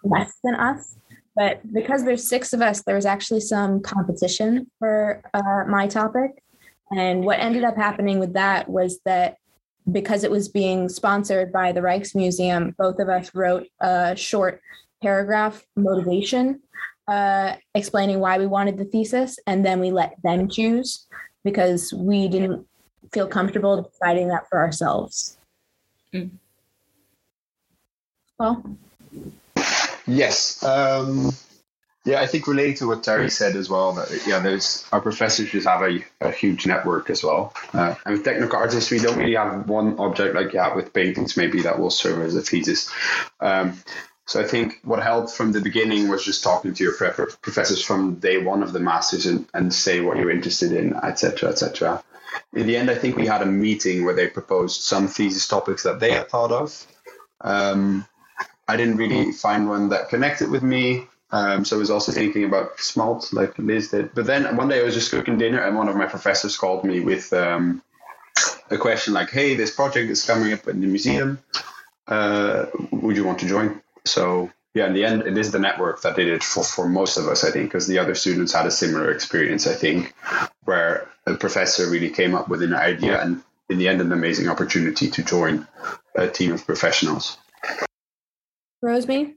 less 0.04 0.34
than 0.44 0.56
us. 0.56 0.98
But 1.36 1.62
because 1.72 2.04
there's 2.04 2.28
six 2.28 2.54
of 2.54 2.62
us, 2.62 2.84
there 2.84 2.96
was 2.96 3.06
actually 3.06 3.42
some 3.42 3.82
competition 3.82 4.70
for 4.80 5.22
uh, 5.34 5.64
my 5.68 5.88
topic. 5.88 6.44
And 6.92 7.24
what 7.24 7.40
ended 7.40 7.64
up 7.64 7.76
happening 7.76 8.20
with 8.20 8.34
that 8.34 8.70
was 8.70 9.00
that 9.06 9.38
because 9.92 10.24
it 10.24 10.32
was 10.32 10.48
being 10.48 10.90
sponsored 10.90 11.52
by 11.52 11.72
the 11.72 11.82
Rijksmuseum, 11.82 12.76
both 12.78 13.00
of 13.00 13.10
us 13.10 13.34
wrote 13.34 13.68
a 13.80 14.16
short 14.16 14.62
paragraph 15.04 15.56
motivation 15.76 16.46
uh, 17.08 17.56
explaining 17.76 18.20
why 18.20 18.38
we 18.38 18.48
wanted 18.48 18.78
the 18.78 18.86
thesis, 18.86 19.38
and 19.46 19.66
then 19.66 19.80
we 19.80 19.92
let 19.92 20.12
them 20.24 20.48
choose 20.50 21.06
because 21.44 21.94
we 21.94 22.28
didn't 22.30 22.66
feel 23.12 23.28
comfortable 23.28 23.84
deciding 23.84 24.30
that 24.30 24.48
for 24.50 24.58
ourselves. 24.60 25.38
Mm. 26.14 26.30
Paul? 28.38 28.64
Yes. 30.08 30.64
Um, 30.64 31.32
Yeah, 32.06 32.20
I 32.20 32.28
think 32.28 32.48
relating 32.48 32.76
to 32.80 32.88
what 32.88 33.02
Terry 33.02 33.30
said 33.30 33.56
as 33.56 33.70
well, 33.70 33.94
that 33.94 34.10
yeah, 34.28 34.40
there's 34.40 34.86
our 34.92 35.00
professors 35.00 35.52
just 35.52 35.66
have 35.66 35.82
a, 35.82 36.04
a 36.20 36.32
huge 36.32 36.68
network 36.68 37.10
as 37.10 37.24
well. 37.24 37.54
Uh, 37.74 37.96
and 38.06 38.16
with 38.16 38.26
technical 38.26 38.60
artists, 38.60 38.92
we 38.92 39.00
don't 39.00 39.18
really 39.18 39.36
have 39.36 39.70
one 39.70 39.98
object 40.00 40.36
like 40.36 40.52
yeah, 40.52 40.76
with 40.76 40.92
paintings 40.92 41.38
maybe 41.38 41.62
that 41.62 41.80
will 41.80 41.90
serve 41.90 42.22
as 42.22 42.36
a 42.36 42.42
thesis. 42.42 42.92
Um, 43.40 43.80
so 44.26 44.40
I 44.40 44.46
think 44.46 44.80
what 44.84 45.04
helped 45.04 45.32
from 45.32 45.52
the 45.52 45.60
beginning 45.60 46.08
was 46.08 46.24
just 46.24 46.44
talking 46.44 46.74
to 46.74 46.84
your 46.84 46.94
professors 46.94 47.84
from 47.84 48.16
day 48.16 48.38
one 48.38 48.64
of 48.64 48.72
the 48.72 48.80
masters 48.80 49.26
and, 49.26 49.48
and 49.54 49.74
say 49.74 50.00
what 50.00 50.18
you're 50.18 50.32
interested 50.32 50.72
in, 50.72 50.96
etc., 50.96 51.50
etc. 51.50 52.04
In 52.54 52.66
the 52.66 52.78
end, 52.78 52.90
I 52.90 52.96
think 52.96 53.18
we 53.18 53.28
had 53.28 53.42
a 53.42 53.46
meeting 53.46 54.06
where 54.06 54.16
they 54.16 54.28
proposed 54.28 54.82
some 54.82 55.08
thesis 55.08 55.48
topics 55.48 55.84
that 55.84 56.00
they 56.00 56.12
had 56.12 56.30
thought 56.30 56.52
of. 56.52 56.88
Um, 57.42 58.06
I 58.68 58.78
didn't 58.78 58.98
really 58.98 59.34
find 59.34 59.68
one 59.68 59.90
that 59.90 60.10
connected 60.10 60.50
with 60.50 60.64
me. 60.64 61.08
Um, 61.32 61.66
so 61.66 61.76
I 61.76 61.80
was 61.80 61.92
also 61.92 62.12
thinking 62.12 62.46
about 62.46 62.80
smalt, 62.80 63.34
like 63.34 63.58
Liz 63.58 63.90
did. 63.90 64.14
But 64.14 64.26
then 64.26 64.56
one 64.56 64.70
day 64.70 64.80
I 64.80 64.84
was 64.84 64.94
just 64.94 65.12
cooking 65.12 65.38
dinner, 65.38 65.60
and 65.60 65.76
one 65.76 65.90
of 65.90 65.96
my 65.96 66.06
professors 66.06 66.58
called 66.58 66.86
me 66.86 67.02
with 67.02 67.34
um, 67.34 67.82
a 68.70 68.78
question 68.78 69.14
like, 69.14 69.32
"Hey, 69.32 69.56
this 69.56 69.76
project 69.76 70.10
is 70.12 70.24
coming 70.24 70.54
up 70.54 70.68
in 70.68 70.80
the 70.80 70.88
museum. 70.88 71.40
Uh, 72.08 72.68
would 72.92 73.18
you 73.18 73.26
want 73.26 73.40
to 73.40 73.48
join?" 73.48 73.82
So 74.06 74.52
yeah, 74.74 74.88
in 74.88 74.94
the 74.94 75.06
end, 75.06 75.22
it 75.24 75.38
is 75.38 75.52
the 75.52 75.60
network 75.60 76.02
that 76.02 76.16
did 76.16 76.28
it 76.28 76.44
for, 76.44 76.64
for 76.64 76.90
most 76.90 77.18
of 77.18 77.28
us, 77.28 77.44
I 77.44 77.52
think, 77.52 77.70
because 77.70 77.88
the 77.88 78.00
other 78.00 78.16
students 78.16 78.54
had 78.54 78.66
a 78.66 78.72
similar 78.72 79.12
experience, 79.12 79.68
I 79.68 79.76
think, 79.76 80.14
where 80.64 81.08
a 81.28 81.36
professor 81.36 81.90
really 81.90 82.10
came 82.10 82.34
up 82.34 82.50
with 82.50 82.64
an 82.64 82.74
idea 82.74 83.22
and 83.22 83.44
in 83.70 83.78
the 83.78 83.88
end, 83.88 84.02
an 84.02 84.12
amazing 84.12 84.50
opportunity 84.50 85.10
to 85.10 85.24
join 85.24 85.68
a 86.16 86.28
team 86.28 86.52
of 86.52 86.66
professionals. 86.66 87.38
Rosemary? 88.82 89.36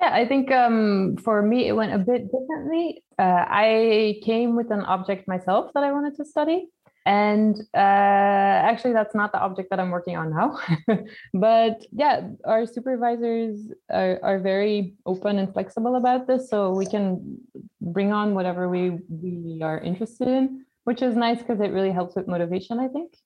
Yeah, 0.00 0.12
I 0.12 0.26
think 0.26 0.50
um, 0.50 1.16
for 1.16 1.42
me 1.42 1.68
it 1.68 1.72
went 1.72 1.94
a 1.94 1.98
bit 1.98 2.30
differently. 2.30 3.02
Uh, 3.18 3.44
I 3.48 4.20
came 4.24 4.56
with 4.56 4.70
an 4.70 4.82
object 4.82 5.28
myself 5.28 5.70
that 5.74 5.84
I 5.84 5.92
wanted 5.92 6.16
to 6.16 6.24
study. 6.24 6.66
And 7.04 7.58
uh, 7.74 8.56
actually, 8.70 8.92
that's 8.92 9.14
not 9.14 9.32
the 9.32 9.40
object 9.40 9.70
that 9.70 9.80
I'm 9.80 9.90
working 9.90 10.16
on 10.16 10.30
now. 10.30 10.58
but 11.34 11.84
yeah, 11.90 12.28
our 12.44 12.64
supervisors 12.64 13.72
are, 13.90 14.20
are 14.22 14.38
very 14.38 14.94
open 15.04 15.38
and 15.38 15.52
flexible 15.52 15.96
about 15.96 16.26
this. 16.26 16.48
So 16.48 16.70
we 16.70 16.86
can 16.86 17.38
bring 17.80 18.12
on 18.12 18.34
whatever 18.34 18.68
we, 18.68 18.98
we 19.08 19.60
are 19.62 19.80
interested 19.80 20.28
in, 20.28 20.64
which 20.84 21.02
is 21.02 21.16
nice 21.16 21.38
because 21.38 21.60
it 21.60 21.72
really 21.72 21.90
helps 21.90 22.14
with 22.14 22.28
motivation, 22.28 22.78
I 22.78 22.88
think. 22.88 23.16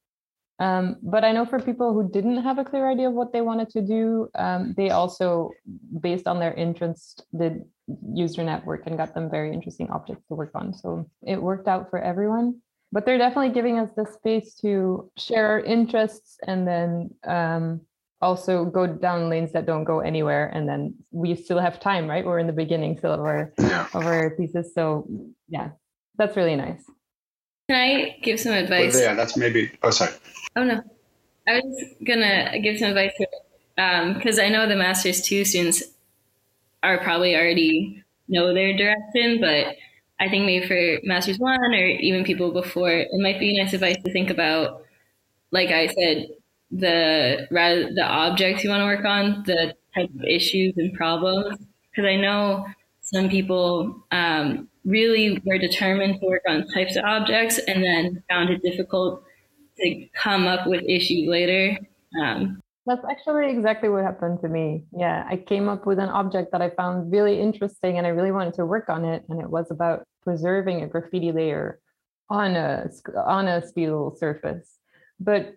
Um, 0.58 0.96
but 1.02 1.22
I 1.22 1.32
know 1.32 1.44
for 1.44 1.60
people 1.60 1.92
who 1.92 2.08
didn't 2.08 2.42
have 2.42 2.58
a 2.58 2.64
clear 2.64 2.90
idea 2.90 3.08
of 3.08 3.14
what 3.14 3.32
they 3.32 3.42
wanted 3.42 3.68
to 3.70 3.82
do, 3.82 4.30
um, 4.36 4.72
they 4.76 4.88
also, 4.88 5.50
based 6.00 6.26
on 6.26 6.40
their 6.40 6.54
interest, 6.54 7.26
did 7.38 7.64
user 8.14 8.42
network 8.42 8.86
and 8.86 8.96
got 8.96 9.14
them 9.14 9.30
very 9.30 9.52
interesting 9.52 9.90
objects 9.90 10.26
to 10.28 10.34
work 10.34 10.52
on. 10.54 10.72
So 10.72 11.10
it 11.22 11.40
worked 11.40 11.68
out 11.68 11.90
for 11.90 11.98
everyone. 11.98 12.62
But 12.92 13.04
they're 13.04 13.18
definitely 13.18 13.50
giving 13.50 13.78
us 13.78 13.90
the 13.96 14.06
space 14.06 14.54
to 14.62 15.10
share 15.16 15.48
our 15.48 15.60
interests 15.60 16.38
and 16.46 16.66
then 16.66 17.10
um, 17.26 17.80
also 18.22 18.64
go 18.64 18.86
down 18.86 19.28
lanes 19.28 19.52
that 19.52 19.66
don't 19.66 19.84
go 19.84 20.00
anywhere. 20.00 20.48
And 20.54 20.68
then 20.68 20.94
we 21.10 21.34
still 21.34 21.58
have 21.58 21.80
time, 21.80 22.08
right? 22.08 22.24
We're 22.24 22.38
in 22.38 22.46
the 22.46 22.52
beginning 22.52 22.96
still 22.98 23.12
of 23.12 23.20
our, 23.20 23.52
yeah. 23.58 23.86
of 23.92 24.06
our 24.06 24.30
thesis. 24.36 24.72
So 24.74 25.06
yeah, 25.48 25.70
that's 26.16 26.36
really 26.36 26.56
nice. 26.56 26.82
Can 27.68 27.76
I 27.76 28.16
give 28.22 28.38
some 28.38 28.52
advice? 28.52 28.94
Well, 28.94 29.02
yeah, 29.02 29.14
that's 29.14 29.36
maybe. 29.36 29.72
Oh, 29.82 29.90
sorry. 29.90 30.12
Oh 30.54 30.62
no, 30.62 30.80
I 31.48 31.60
was 31.60 31.84
gonna 32.06 32.58
give 32.60 32.78
some 32.78 32.90
advice 32.90 33.12
because 33.74 34.38
um, 34.38 34.44
I 34.44 34.48
know 34.48 34.68
the 34.68 34.76
masters 34.76 35.20
two 35.20 35.44
students 35.44 35.82
are 36.82 36.98
probably 36.98 37.34
already 37.34 38.04
know 38.28 38.54
their 38.54 38.76
direction, 38.76 39.40
but 39.40 39.74
I 40.18 40.28
think 40.28 40.46
maybe 40.46 40.66
for 40.66 41.06
masters 41.06 41.38
one 41.38 41.74
or 41.74 41.86
even 41.86 42.24
people 42.24 42.52
before, 42.52 42.90
it 42.90 43.08
might 43.14 43.38
be 43.38 43.58
nice 43.58 43.72
advice 43.74 43.96
to 44.04 44.12
think 44.12 44.30
about, 44.30 44.84
like 45.50 45.70
I 45.70 45.88
said, 45.88 46.28
the 46.70 47.46
rather 47.50 47.92
the 47.94 48.04
objects 48.04 48.64
you 48.64 48.70
want 48.70 48.80
to 48.80 48.86
work 48.86 49.04
on, 49.04 49.44
the 49.46 49.74
type 49.94 50.10
of 50.14 50.24
issues 50.24 50.74
and 50.76 50.92
problems. 50.94 51.58
Because 51.90 52.08
I 52.08 52.16
know 52.16 52.66
some 53.00 53.28
people 53.28 54.04
um, 54.10 54.68
really 54.84 55.40
were 55.44 55.58
determined 55.58 56.20
to 56.20 56.26
work 56.26 56.42
on 56.48 56.66
types 56.68 56.96
of 56.96 57.04
objects 57.04 57.58
and 57.58 57.84
then 57.84 58.22
found 58.28 58.50
it 58.50 58.62
difficult 58.62 59.22
to 59.78 60.06
come 60.14 60.46
up 60.46 60.66
with 60.66 60.82
issues 60.88 61.28
later. 61.28 61.78
Um, 62.20 62.62
that's 62.86 63.04
actually 63.10 63.50
exactly 63.50 63.88
what 63.88 64.04
happened 64.04 64.40
to 64.42 64.48
me. 64.48 64.84
Yeah, 64.96 65.26
I 65.28 65.36
came 65.36 65.68
up 65.68 65.86
with 65.86 65.98
an 65.98 66.08
object 66.08 66.52
that 66.52 66.62
I 66.62 66.70
found 66.70 67.10
really 67.10 67.40
interesting 67.40 67.98
and 67.98 68.06
I 68.06 68.10
really 68.10 68.32
wanted 68.32 68.54
to 68.54 68.66
work 68.66 68.88
on 68.88 69.04
it. 69.04 69.24
And 69.28 69.40
it 69.40 69.50
was 69.50 69.70
about 69.70 70.04
preserving 70.22 70.82
a 70.82 70.86
graffiti 70.86 71.32
layer 71.32 71.80
on 72.30 72.54
a, 72.54 72.88
on 73.24 73.48
a 73.48 73.66
spheral 73.66 74.14
surface. 74.16 74.78
But 75.18 75.54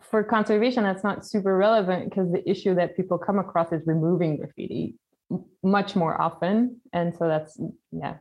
for 0.00 0.24
conservation, 0.24 0.82
that's 0.82 1.04
not 1.04 1.24
super 1.24 1.56
relevant 1.56 2.10
because 2.10 2.32
the 2.32 2.48
issue 2.50 2.74
that 2.74 2.96
people 2.96 3.16
come 3.16 3.38
across 3.38 3.72
is 3.72 3.82
removing 3.86 4.36
graffiti 4.38 4.96
much 5.62 5.94
more 5.94 6.20
often. 6.20 6.80
And 6.92 7.14
so 7.16 7.28
that's, 7.28 7.60
yeah, 7.92 8.16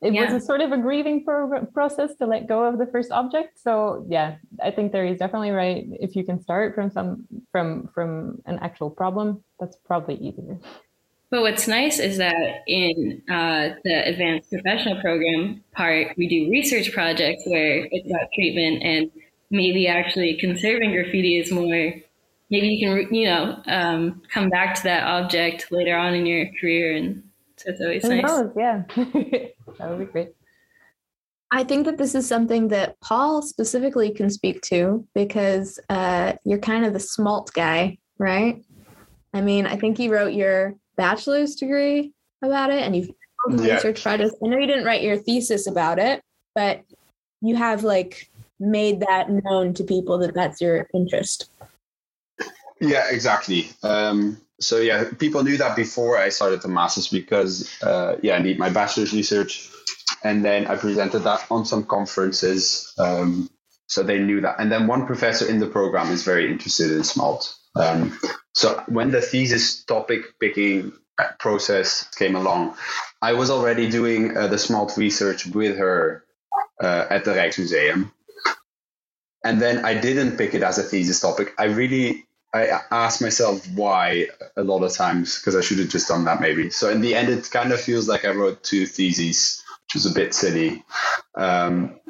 it 0.00 0.14
yeah. 0.14 0.24
was 0.24 0.42
a 0.42 0.44
sort 0.44 0.60
of 0.60 0.72
a 0.72 0.78
grieving 0.78 1.24
pro- 1.24 1.66
process 1.66 2.14
to 2.16 2.26
let 2.26 2.46
go 2.46 2.64
of 2.64 2.78
the 2.78 2.86
first 2.86 3.10
object 3.10 3.58
so 3.58 4.04
yeah 4.08 4.36
i 4.62 4.70
think 4.70 4.92
there 4.92 5.06
is 5.06 5.18
definitely 5.18 5.50
right 5.50 5.86
if 6.00 6.16
you 6.16 6.24
can 6.24 6.40
start 6.40 6.74
from 6.74 6.90
some 6.90 7.26
from 7.52 7.88
from 7.94 8.40
an 8.46 8.58
actual 8.60 8.90
problem 8.90 9.42
that's 9.60 9.76
probably 9.86 10.16
easier 10.16 10.58
but 11.30 11.42
what's 11.42 11.68
nice 11.68 11.98
is 11.98 12.16
that 12.16 12.62
in 12.66 13.22
uh, 13.28 13.70
the 13.84 14.08
advanced 14.08 14.50
professional 14.50 15.00
program 15.00 15.62
part 15.72 16.16
we 16.16 16.26
do 16.28 16.50
research 16.50 16.92
projects 16.92 17.42
where 17.46 17.86
it's 17.90 18.06
about 18.06 18.28
treatment 18.34 18.82
and 18.82 19.10
maybe 19.50 19.86
actually 19.86 20.36
conserving 20.38 20.92
graffiti 20.92 21.38
is 21.38 21.50
more 21.50 21.92
maybe 22.50 22.68
you 22.68 22.86
can 22.86 23.14
you 23.14 23.26
know 23.26 23.60
um, 23.66 24.22
come 24.32 24.48
back 24.48 24.74
to 24.74 24.82
that 24.84 25.04
object 25.04 25.70
later 25.70 25.96
on 25.96 26.14
in 26.14 26.26
your 26.26 26.46
career 26.60 26.94
and 26.94 27.22
so 27.60 27.70
it's 27.70 27.80
always 27.80 28.02
Who 28.02 28.08
nice. 28.08 28.22
Knows? 28.24 28.52
Yeah, 28.56 28.82
that 28.96 29.88
would 29.90 29.98
be 29.98 30.04
great. 30.04 30.30
I 31.50 31.64
think 31.64 31.86
that 31.86 31.96
this 31.96 32.14
is 32.14 32.28
something 32.28 32.68
that 32.68 33.00
Paul 33.00 33.40
specifically 33.40 34.10
can 34.10 34.28
speak 34.28 34.60
to 34.62 35.06
because 35.14 35.80
uh, 35.88 36.34
you're 36.44 36.58
kind 36.58 36.84
of 36.84 36.92
the 36.92 37.00
smalt 37.00 37.52
guy, 37.54 37.98
right? 38.18 38.62
I 39.32 39.40
mean, 39.40 39.66
I 39.66 39.76
think 39.76 39.98
you 39.98 40.12
wrote 40.12 40.34
your 40.34 40.74
bachelor's 40.96 41.54
degree 41.54 42.12
about 42.42 42.70
it 42.70 42.82
and 42.82 42.94
you've 42.94 43.10
yeah. 43.50 43.74
research 43.74 44.02
projects. 44.02 44.34
I 44.44 44.48
know 44.48 44.58
you 44.58 44.66
didn't 44.66 44.84
write 44.84 45.02
your 45.02 45.16
thesis 45.16 45.66
about 45.66 45.98
it, 45.98 46.22
but 46.54 46.82
you 47.40 47.56
have 47.56 47.82
like 47.82 48.30
made 48.60 49.00
that 49.00 49.30
known 49.30 49.72
to 49.74 49.84
people 49.84 50.18
that 50.18 50.34
that's 50.34 50.60
your 50.60 50.88
interest. 50.92 51.50
Yeah, 52.80 53.06
exactly. 53.10 53.70
Um, 53.82 54.40
so 54.60 54.78
yeah, 54.78 55.04
people 55.18 55.44
knew 55.44 55.56
that 55.56 55.76
before 55.76 56.18
I 56.18 56.30
started 56.30 56.62
the 56.62 56.68
masters 56.68 57.08
because 57.08 57.70
uh, 57.82 58.16
yeah, 58.22 58.36
I 58.36 58.42
did 58.42 58.58
my 58.58 58.70
bachelor's 58.70 59.12
research, 59.12 59.70
and 60.24 60.44
then 60.44 60.66
I 60.66 60.76
presented 60.76 61.20
that 61.20 61.46
on 61.50 61.64
some 61.64 61.84
conferences. 61.84 62.92
Um, 62.98 63.50
so 63.86 64.02
they 64.02 64.18
knew 64.18 64.40
that. 64.42 64.56
And 64.58 64.70
then 64.70 64.86
one 64.86 65.06
professor 65.06 65.48
in 65.48 65.60
the 65.60 65.66
program 65.66 66.10
is 66.10 66.22
very 66.22 66.50
interested 66.50 66.90
in 66.90 67.04
smalt. 67.04 67.56
Um, 67.76 68.18
so 68.52 68.82
when 68.86 69.10
the 69.10 69.20
thesis 69.20 69.84
topic 69.84 70.38
picking 70.40 70.92
process 71.38 72.08
came 72.16 72.36
along, 72.36 72.76
I 73.22 73.32
was 73.32 73.50
already 73.50 73.88
doing 73.88 74.36
uh, 74.36 74.48
the 74.48 74.58
smalt 74.58 74.96
research 74.96 75.46
with 75.46 75.78
her 75.78 76.24
uh, 76.82 77.06
at 77.08 77.24
the 77.24 77.32
Rijksmuseum. 77.32 78.10
And 79.44 79.62
then 79.62 79.84
I 79.84 79.94
didn't 79.94 80.36
pick 80.36 80.54
it 80.54 80.62
as 80.62 80.78
a 80.78 80.82
thesis 80.82 81.20
topic. 81.20 81.54
I 81.58 81.64
really 81.64 82.27
I 82.54 82.80
ask 82.90 83.20
myself 83.20 83.66
why 83.74 84.28
a 84.56 84.62
lot 84.62 84.82
of 84.82 84.92
times 84.94 85.38
because 85.38 85.54
I 85.54 85.60
should 85.60 85.78
have 85.78 85.90
just 85.90 86.08
done 86.08 86.24
that 86.24 86.40
maybe. 86.40 86.70
So 86.70 86.90
in 86.90 87.00
the 87.00 87.14
end, 87.14 87.28
it 87.28 87.50
kind 87.50 87.72
of 87.72 87.80
feels 87.80 88.08
like 88.08 88.24
I 88.24 88.30
wrote 88.30 88.62
two 88.62 88.86
theses, 88.86 89.62
which 89.84 89.94
was 89.94 90.06
a 90.06 90.14
bit 90.14 90.32
silly. 90.32 90.82
Um, 91.34 92.00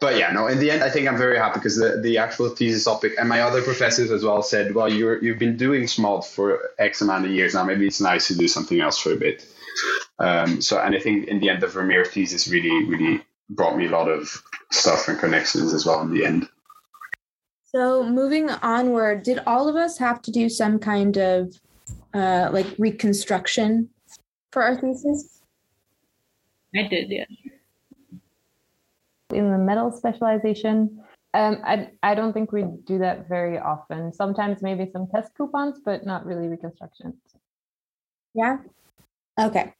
but 0.00 0.16
yeah, 0.16 0.32
no. 0.32 0.46
In 0.46 0.58
the 0.58 0.70
end, 0.70 0.82
I 0.82 0.88
think 0.88 1.08
I'm 1.08 1.18
very 1.18 1.36
happy 1.36 1.58
because 1.58 1.76
the, 1.76 2.00
the 2.02 2.18
actual 2.18 2.48
thesis 2.48 2.84
topic 2.84 3.14
and 3.18 3.28
my 3.28 3.42
other 3.42 3.60
professors 3.60 4.10
as 4.10 4.24
well 4.24 4.42
said, 4.42 4.74
well, 4.74 4.90
you're 4.90 5.22
you've 5.22 5.38
been 5.38 5.58
doing 5.58 5.86
smalt 5.86 6.26
for 6.26 6.70
X 6.78 7.02
amount 7.02 7.26
of 7.26 7.30
years 7.30 7.54
now. 7.54 7.64
Maybe 7.64 7.86
it's 7.86 8.00
nice 8.00 8.28
to 8.28 8.36
do 8.36 8.48
something 8.48 8.80
else 8.80 8.98
for 8.98 9.12
a 9.12 9.16
bit. 9.16 9.44
Um, 10.18 10.62
so 10.62 10.80
and 10.80 10.94
I 10.94 11.00
think 11.00 11.28
in 11.28 11.40
the 11.40 11.50
end, 11.50 11.60
the 11.60 11.66
Vermeer 11.66 12.06
thesis 12.06 12.48
really 12.48 12.86
really 12.86 13.22
brought 13.50 13.76
me 13.76 13.86
a 13.86 13.90
lot 13.90 14.08
of 14.08 14.42
stuff 14.72 15.08
and 15.08 15.18
connections 15.18 15.74
as 15.74 15.84
well 15.84 16.00
in 16.00 16.14
the 16.14 16.24
end. 16.24 16.48
So 17.72 18.02
moving 18.02 18.50
onward, 18.50 19.22
did 19.22 19.40
all 19.46 19.68
of 19.68 19.76
us 19.76 19.96
have 19.98 20.20
to 20.22 20.32
do 20.32 20.48
some 20.48 20.80
kind 20.80 21.16
of 21.16 21.54
uh, 22.12 22.50
like 22.52 22.66
reconstruction 22.78 23.88
for 24.50 24.64
our 24.64 24.74
thesis? 24.76 25.42
I 26.74 26.82
did, 26.88 27.10
yeah. 27.10 27.26
In 29.32 29.52
the 29.52 29.58
metal 29.58 29.92
specialization, 29.92 31.00
um, 31.34 31.58
I, 31.64 31.90
I 32.02 32.16
don't 32.16 32.32
think 32.32 32.50
we 32.50 32.64
do 32.84 32.98
that 32.98 33.28
very 33.28 33.56
often. 33.56 34.12
Sometimes 34.12 34.62
maybe 34.62 34.90
some 34.92 35.06
test 35.06 35.32
coupons, 35.36 35.78
but 35.84 36.04
not 36.04 36.26
really 36.26 36.48
reconstructions. 36.48 37.14
Yeah. 38.34 38.56
Okay. 39.38 39.74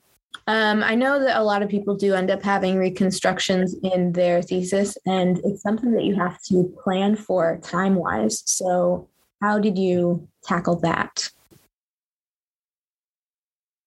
Um, 0.46 0.82
I 0.82 0.94
know 0.94 1.22
that 1.22 1.38
a 1.38 1.44
lot 1.44 1.62
of 1.62 1.68
people 1.68 1.94
do 1.94 2.14
end 2.14 2.30
up 2.30 2.42
having 2.42 2.76
reconstructions 2.76 3.74
in 3.82 4.12
their 4.12 4.42
thesis, 4.42 4.96
and 5.06 5.40
it's 5.44 5.62
something 5.62 5.92
that 5.92 6.04
you 6.04 6.16
have 6.16 6.42
to 6.44 6.64
plan 6.82 7.14
for 7.14 7.58
time 7.62 7.94
wise. 7.94 8.42
So, 8.46 9.08
how 9.40 9.58
did 9.58 9.78
you 9.78 10.26
tackle 10.42 10.76
that? 10.80 11.30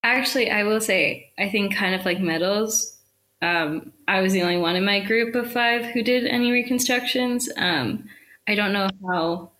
Actually, 0.03 0.51
I 0.51 0.63
will 0.63 0.81
say, 0.81 1.31
I 1.37 1.49
think 1.49 1.75
kind 1.75 1.95
of 1.95 2.05
like 2.05 2.19
metals, 2.19 2.97
um, 3.43 3.91
I 4.07 4.21
was 4.21 4.31
the 4.31 4.41
only 4.41 4.57
one 4.57 4.77
in 4.77 4.85
my 4.85 5.01
group 5.01 5.35
of 5.35 5.51
five 5.51 5.85
who 5.87 6.01
did 6.01 6.25
any 6.25 6.51
reconstructions. 6.51 7.49
Um, 7.57 8.05
I 8.47 8.55
don't 8.55 8.71
know 8.71 8.89
how. 9.05 9.51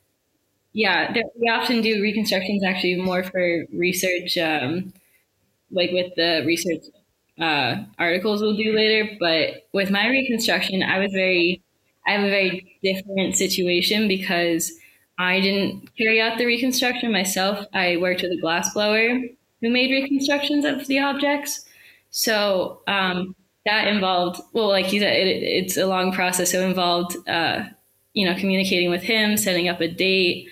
Yeah, 0.72 1.14
we 1.40 1.50
often 1.50 1.82
do 1.82 2.02
reconstructions 2.02 2.64
actually 2.64 2.96
more 2.96 3.24
for 3.24 3.66
research, 3.74 4.38
um, 4.38 4.94
like 5.74 5.92
with 5.92 6.14
the 6.16 6.44
research 6.46 6.84
uh, 7.40 7.84
articles 8.00 8.42
we'll 8.42 8.56
do 8.56 8.74
later. 8.74 9.18
But 9.20 9.68
with 9.74 9.92
my 9.92 10.08
reconstruction, 10.08 10.84
I 10.84 11.00
was 11.00 11.12
very, 11.12 11.62
I 12.08 12.12
have 12.12 12.24
a 12.24 12.30
very 12.30 12.80
different 12.84 13.36
situation 13.36 14.08
because 14.08 14.72
I 15.18 15.40
didn't 15.40 15.96
carry 15.98 16.22
out 16.22 16.38
the 16.38 16.46
reconstruction 16.46 17.12
myself. 17.12 17.66
I 17.74 17.98
worked 17.98 18.22
with 18.22 18.32
a 18.32 18.42
glassblower 18.42 19.36
who 19.62 19.70
made 19.70 19.92
reconstructions 19.92 20.66
of 20.66 20.88
the 20.88 21.00
objects. 21.00 21.66
So 22.12 22.82
um, 22.88 23.36
that 23.66 23.88
involved, 23.88 24.42
well, 24.54 24.68
like 24.68 24.92
you 24.92 25.00
said, 25.00 25.14
it, 25.14 25.44
it's 25.44 25.78
a 25.78 25.86
long 25.86 26.12
process. 26.12 26.52
So 26.52 26.66
involved, 26.66 27.16
uh, 27.28 27.64
you 28.14 28.26
know, 28.26 28.36
communicating 28.38 28.90
with 28.90 29.04
him, 29.04 29.38
setting 29.38 29.70
up 29.70 29.82
a 29.82 29.88
date, 29.88 30.48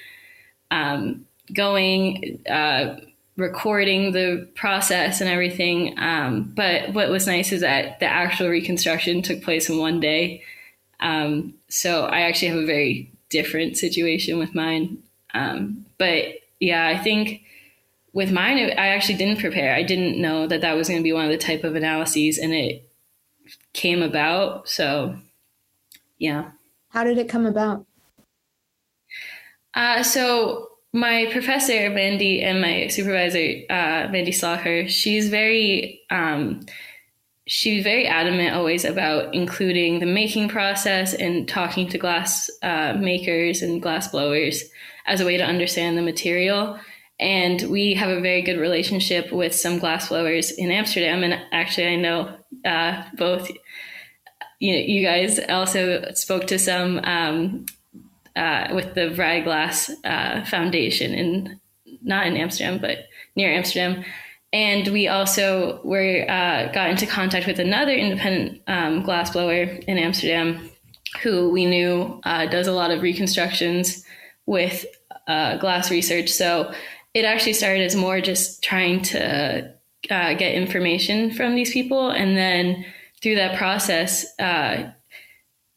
um, 0.72 1.26
going, 1.54 2.42
uh, 2.50 2.96
recording 3.38 4.12
the 4.12 4.48
process 4.56 5.22
and 5.22 5.30
everything. 5.30 5.98
Um, 5.98 6.52
but 6.56 6.94
what 6.94 7.10
was 7.10 7.28
nice 7.28 7.52
is 7.52 7.62
that 7.62 8.00
the 8.00 8.06
actual 8.06 8.50
reconstruction 8.50 9.22
took 9.22 9.42
place 9.42 9.70
in 9.70 9.78
one 9.78 10.00
day. 10.00 10.44
Um, 11.00 11.56
so 11.70 12.06
I 12.06 12.22
actually 12.22 12.50
have 12.50 12.60
a 12.60 12.66
very 12.66 13.12
different 13.30 13.78
situation 13.78 14.38
with 14.38 14.54
mine. 14.54 15.02
Um, 15.34 15.86
but 15.98 16.26
yeah, 16.60 16.88
I 16.88 16.98
think 16.98 17.44
with 18.14 18.32
mine, 18.32 18.58
I 18.58 18.88
actually 18.88 19.18
didn't 19.18 19.40
prepare. 19.40 19.74
I 19.74 19.84
didn't 19.84 20.22
know 20.22 20.48
that 20.48 20.62
that 20.62 20.76
was 20.76 20.88
going 20.88 21.00
to 21.00 21.04
be 21.04 21.14
one 21.14 21.26
of 21.26 21.32
the 21.32 21.38
type 21.38 21.64
of 21.64 21.76
analyses, 21.76 22.38
and 22.38 22.54
it 22.54 22.88
came 23.74 24.02
about. 24.02 24.68
So, 24.68 25.16
yeah. 26.18 26.52
How 26.90 27.04
did 27.06 27.18
it 27.18 27.30
come 27.30 27.46
about? 27.46 27.86
Uh, 29.74 30.04
so 30.04 30.71
my 30.94 31.28
professor 31.32 31.90
Mandy 31.90 32.42
and 32.42 32.62
my 32.62 32.88
supervisor 32.88 33.62
uh, 33.70 34.10
Mandy 34.12 34.32
Slacher, 34.32 34.88
she's 34.90 35.30
very 35.30 36.02
um, 36.10 36.62
she's 37.48 37.84
very 37.84 38.08
adamant 38.08 38.56
always 38.56 38.86
about 38.86 39.34
including 39.34 40.00
the 40.00 40.06
making 40.06 40.50
process 40.50 41.14
and 41.14 41.48
talking 41.48 41.88
to 41.90 41.98
glass 41.98 42.50
uh, 42.62 42.94
makers 42.94 43.62
and 43.62 43.82
glass 43.82 44.10
blowers 44.10 44.64
as 45.06 45.22
a 45.22 45.26
way 45.26 45.38
to 45.38 45.44
understand 45.44 45.98
the 45.98 46.02
material. 46.02 46.78
And 47.20 47.62
we 47.64 47.94
have 47.94 48.10
a 48.10 48.22
very 48.22 48.42
good 48.42 48.60
relationship 48.60 49.32
with 49.32 49.54
some 49.54 49.80
glass 49.80 50.10
blowers 50.10 50.52
in 50.52 50.72
Amsterdam. 50.72 51.24
And 51.24 51.40
actually, 51.52 51.88
I 51.88 51.96
know 51.96 52.36
uh, 52.66 53.04
both 53.16 53.50
you, 54.60 54.74
know, 54.74 54.80
you 54.80 55.06
guys 55.06 55.40
also 55.50 56.12
spoke 56.14 56.48
to 56.48 56.60
some 56.60 57.00
um, 57.04 57.66
uh, 58.36 58.70
with 58.74 58.94
the 58.94 59.10
Vrij 59.10 59.44
Glass 59.44 59.92
uh, 60.04 60.44
Foundation 60.46 61.14
in 61.14 61.60
not 62.04 62.26
in 62.26 62.38
Amsterdam, 62.38 62.80
but 62.80 63.08
near 63.36 63.52
Amsterdam. 63.52 64.04
And 64.54 64.88
we 64.90 65.08
also 65.08 65.80
were 65.84 66.30
uh, 66.30 66.72
got 66.72 66.90
into 66.90 67.06
contact 67.06 67.48
with 67.48 67.60
another 67.60 67.94
independent 67.94 68.62
um, 68.68 69.04
glassblower 69.04 69.84
in 69.86 69.98
Amsterdam, 69.98 70.70
who 71.22 71.50
we 71.50 71.66
knew 71.66 72.20
uh, 72.26 72.48
does 72.48 72.68
a 72.68 72.74
lot 72.74 72.92
of 72.92 73.02
reconstructions 73.02 74.04
with 74.46 74.86
uh, 75.28 75.58
glass 75.58 75.90
research. 75.90 76.30
So 76.30 76.74
it 77.14 77.24
actually 77.24 77.54
started 77.54 77.84
as 77.84 77.96
more 77.96 78.20
just 78.20 78.62
trying 78.62 79.02
to 79.04 79.74
uh, 80.10 80.34
get 80.34 80.54
information 80.54 81.32
from 81.32 81.56
these 81.56 81.72
people. 81.72 82.10
And 82.10 82.36
then 82.36 82.86
through 83.22 83.36
that 83.36 83.58
process, 83.58 84.26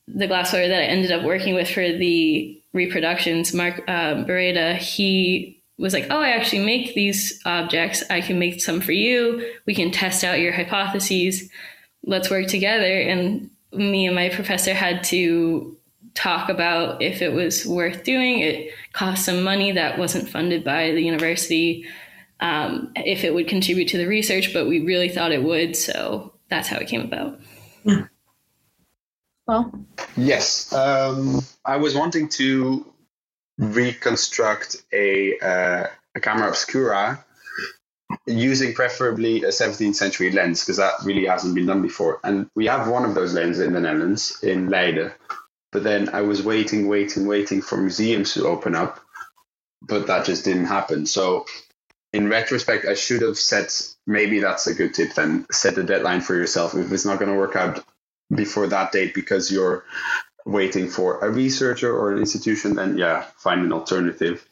the 0.07 0.27
glassware 0.27 0.69
that 0.69 0.81
I 0.81 0.85
ended 0.85 1.13
up 1.13 1.23
working 1.23 1.55
with 1.55 1.71
for 1.71 1.81
the 1.81 2.61
reproductions, 2.73 3.55
Mark 3.55 3.83
uh, 3.89 4.25
Beretta, 4.25 4.77
he 4.77 5.63
was 5.79 5.93
like, 5.93 6.07
Oh, 6.11 6.21
I 6.21 6.31
actually 6.31 6.65
make 6.65 6.95
these 6.95 7.41
objects. 7.45 8.03
I 8.11 8.21
can 8.21 8.39
make 8.39 8.61
some 8.63 8.81
for 8.81 8.93
you. 8.93 9.51
We 9.67 9.75
can 9.75 9.91
test 9.91 10.25
out 10.25 10.41
your 10.41 10.53
hypotheses. 10.53 11.51
Let's 12.05 12.31
work 12.31 12.47
together. 12.47 13.01
And 13.01 13.51
me 13.73 14.07
and 14.07 14.15
my 14.15 14.29
professor 14.29 14.75
had 14.75 15.03
to 15.05 15.77
talk 16.15 16.49
about 16.49 17.03
if 17.03 17.23
it 17.23 17.33
was 17.33 17.67
worth 17.67 18.05
doing. 18.05 18.41
It 18.41 18.73
cost 18.93 19.25
some 19.25 19.43
money 19.43 19.73
that 19.73 19.99
wasn't 19.99 20.29
funded 20.29 20.63
by 20.65 20.93
the 20.93 21.03
university, 21.03 21.87
um, 22.41 22.93
if 22.97 23.25
it 23.25 23.35
would 23.35 23.49
contribute 23.49 23.89
to 23.89 23.99
the 23.99 24.07
research, 24.07 24.53
but 24.53 24.67
we 24.67 24.81
really 24.81 25.09
thought 25.09 25.33
it 25.33 25.43
would. 25.43 25.77
So 25.77 26.35
that's 26.51 26.69
how 26.69 26.77
it 26.77 26.89
came 26.89 27.01
about. 27.01 27.41
Yeah. 27.85 28.07
Well, 29.47 29.73
yes. 30.17 30.73
Um, 30.73 31.43
I 31.65 31.77
was 31.77 31.95
wanting 31.95 32.29
to 32.31 32.87
reconstruct 33.59 34.83
a, 34.93 35.39
uh, 35.39 35.87
a 36.15 36.21
camera 36.21 36.49
obscura 36.49 37.25
using 38.27 38.75
preferably 38.75 39.43
a 39.43 39.49
17th 39.49 39.95
century 39.95 40.31
lens 40.31 40.61
because 40.61 40.79
that 40.79 40.95
really 41.05 41.27
hasn't 41.27 41.55
been 41.55 41.67
done 41.67 41.83
before. 41.83 42.21
And 42.25 42.49
we 42.55 42.67
have 42.67 42.89
one 42.89 43.05
of 43.05 43.15
those 43.15 43.35
lenses 43.35 43.67
in 43.67 43.75
the 43.75 43.81
Netherlands, 43.81 44.39
in 44.43 44.69
Leiden. 44.69 45.13
But 45.73 45.83
then 45.83 46.09
I 46.11 46.23
was 46.23 46.43
waiting, 46.43 46.89
waiting, 46.89 47.27
waiting 47.27 47.61
for 47.61 47.77
museums 47.77 48.35
to 48.35 48.47
open 48.47 48.75
up, 48.75 49.01
but 49.83 50.07
that 50.07 50.25
just 50.25 50.45
didn't 50.45 50.67
happen. 50.67 51.05
So 51.07 51.47
in 52.13 52.29
retrospect, 52.29 52.87
I 52.87 52.95
should 52.95 53.23
have 53.23 53.37
set 53.37 53.95
maybe 54.07 54.41
that's 54.41 54.67
a 54.67 54.75
good 54.75 54.95
tip 54.95 55.15
then 55.15 55.47
set 55.51 55.79
a 55.79 55.83
deadline 55.83 56.21
for 56.21 56.35
yourself. 56.35 56.75
If 56.75 56.93
it's 56.93 57.05
not 57.05 57.19
going 57.19 57.31
to 57.31 57.37
work 57.37 57.57
out 57.57 57.85
before 58.33 58.67
that 58.69 58.93
date 58.93 59.15
because 59.15 59.51
you're 59.51 59.85
waiting 60.47 60.89
for 60.89 61.21
a 61.21 61.31
researcher 61.31 61.95
or 61.95 62.13
an 62.13 62.19
institution, 62.19 62.75
then 62.75 62.99
yeah, 62.99 63.25
find 63.39 63.65
an 63.65 63.73
alternative. 63.73 64.47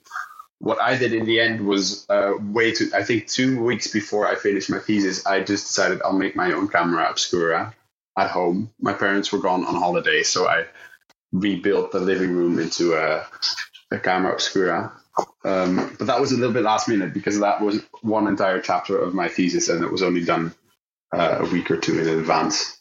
What 0.58 0.80
I 0.80 0.96
did 0.96 1.12
in 1.12 1.26
the 1.26 1.40
end 1.40 1.66
was 1.66 2.06
uh, 2.08 2.34
wait, 2.40 2.80
I 2.94 3.02
think 3.02 3.26
two 3.26 3.62
weeks 3.62 3.88
before 3.88 4.26
I 4.26 4.36
finished 4.36 4.70
my 4.70 4.78
thesis, 4.78 5.26
I 5.26 5.40
just 5.40 5.66
decided 5.66 6.00
I'll 6.02 6.12
make 6.12 6.36
my 6.36 6.52
own 6.52 6.68
camera 6.68 7.10
obscura 7.10 7.74
at 8.16 8.30
home. 8.30 8.70
My 8.80 8.92
parents 8.92 9.32
were 9.32 9.40
gone 9.40 9.64
on 9.64 9.74
holiday, 9.74 10.22
so 10.22 10.46
I 10.46 10.66
rebuilt 11.32 11.92
the 11.92 12.00
living 12.00 12.32
room 12.32 12.58
into 12.58 12.94
a, 12.94 13.26
a 13.90 13.98
camera 13.98 14.32
obscura. 14.32 14.92
Um, 15.44 15.94
but 15.98 16.06
that 16.06 16.20
was 16.20 16.32
a 16.32 16.36
little 16.36 16.52
bit 16.52 16.62
last 16.62 16.88
minute 16.88 17.12
because 17.12 17.40
that 17.40 17.60
was 17.60 17.82
one 18.02 18.28
entire 18.28 18.60
chapter 18.60 18.98
of 18.98 19.14
my 19.14 19.28
thesis 19.28 19.68
and 19.68 19.84
it 19.84 19.90
was 19.90 20.02
only 20.02 20.24
done 20.24 20.54
uh, 21.12 21.38
a 21.40 21.44
week 21.46 21.70
or 21.70 21.76
two 21.76 21.98
in 21.98 22.08
advance. 22.08 22.78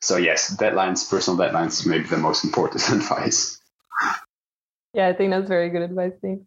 So, 0.00 0.16
yes, 0.16 0.56
deadlines, 0.56 1.08
personal 1.08 1.38
deadlines, 1.38 1.86
maybe 1.86 2.04
the 2.04 2.18
most 2.18 2.44
important 2.44 2.88
advice. 2.92 3.60
Yeah, 4.94 5.08
I 5.08 5.12
think 5.12 5.30
that's 5.30 5.48
very 5.48 5.70
good 5.70 5.82
advice. 5.82 6.12
Thanks. 6.22 6.44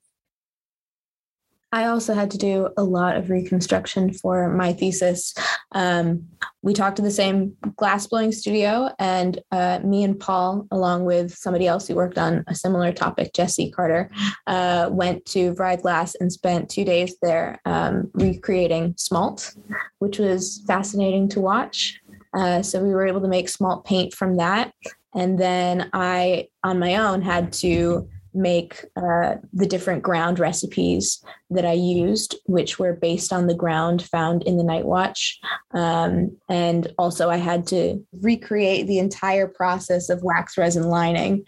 I 1.74 1.86
also 1.86 2.14
had 2.14 2.32
to 2.32 2.38
do 2.38 2.70
a 2.76 2.84
lot 2.84 3.16
of 3.16 3.30
reconstruction 3.30 4.12
for 4.12 4.50
my 4.50 4.74
thesis. 4.74 5.34
Um, 5.72 6.28
we 6.62 6.74
talked 6.74 6.98
to 6.98 7.02
the 7.02 7.12
same 7.12 7.56
glass 7.78 8.08
blowing 8.08 8.34
studio, 8.34 8.90
and 9.00 9.40
uh, 9.52 9.80
me 9.84 10.04
and 10.04 10.20
Paul, 10.20 10.68
along 10.70 11.06
with 11.06 11.34
somebody 11.34 11.68
else 11.68 11.88
who 11.88 11.96
worked 11.96 12.18
on 12.18 12.44
a 12.48 12.56
similar 12.56 12.92
topic, 12.92 13.34
Jesse 13.34 13.72
Carter, 13.72 14.12
uh, 14.48 14.90
went 14.92 15.26
to 15.28 15.54
Vrij 15.54 15.82
Glass 15.82 16.14
and 16.16 16.32
spent 16.32 16.70
two 16.70 16.84
days 16.84 17.16
there 17.22 17.62
um, 17.64 18.12
recreating 18.16 18.94
smalt, 18.98 19.56
which 20.00 20.20
was 20.20 20.62
fascinating 20.68 21.30
to 21.30 21.40
watch. 21.40 22.01
Uh, 22.34 22.62
so 22.62 22.82
we 22.84 22.90
were 22.90 23.06
able 23.06 23.22
to 23.22 23.28
make 23.28 23.50
smalt 23.50 23.86
paint 23.86 24.14
from 24.14 24.38
that. 24.38 24.74
And 25.14 25.38
then 25.38 25.90
I, 25.94 26.48
on 26.64 26.80
my 26.80 26.96
own, 26.96 27.22
had 27.22 27.52
to 27.54 28.08
make 28.34 28.86
uh, 28.96 29.36
the 29.52 29.66
different 29.66 30.04
ground 30.04 30.40
recipes 30.40 31.22
that 31.50 31.66
I 31.66 31.74
used, 31.74 32.36
which 32.46 32.80
were 32.80 32.94
based 32.94 33.34
on 33.34 33.48
the 33.48 33.54
ground 33.54 34.04
found 34.04 34.44
in 34.44 34.56
the 34.56 34.64
Night 34.64 34.86
Watch. 34.86 35.40
Um, 35.74 36.38
and 36.50 36.94
also, 36.98 37.30
I 37.30 37.38
had 37.38 37.68
to 37.68 38.06
recreate 38.22 38.88
the 38.88 39.00
entire 39.00 39.48
process 39.48 40.10
of 40.10 40.24
wax 40.24 40.58
resin 40.58 40.84
lining, 40.84 41.44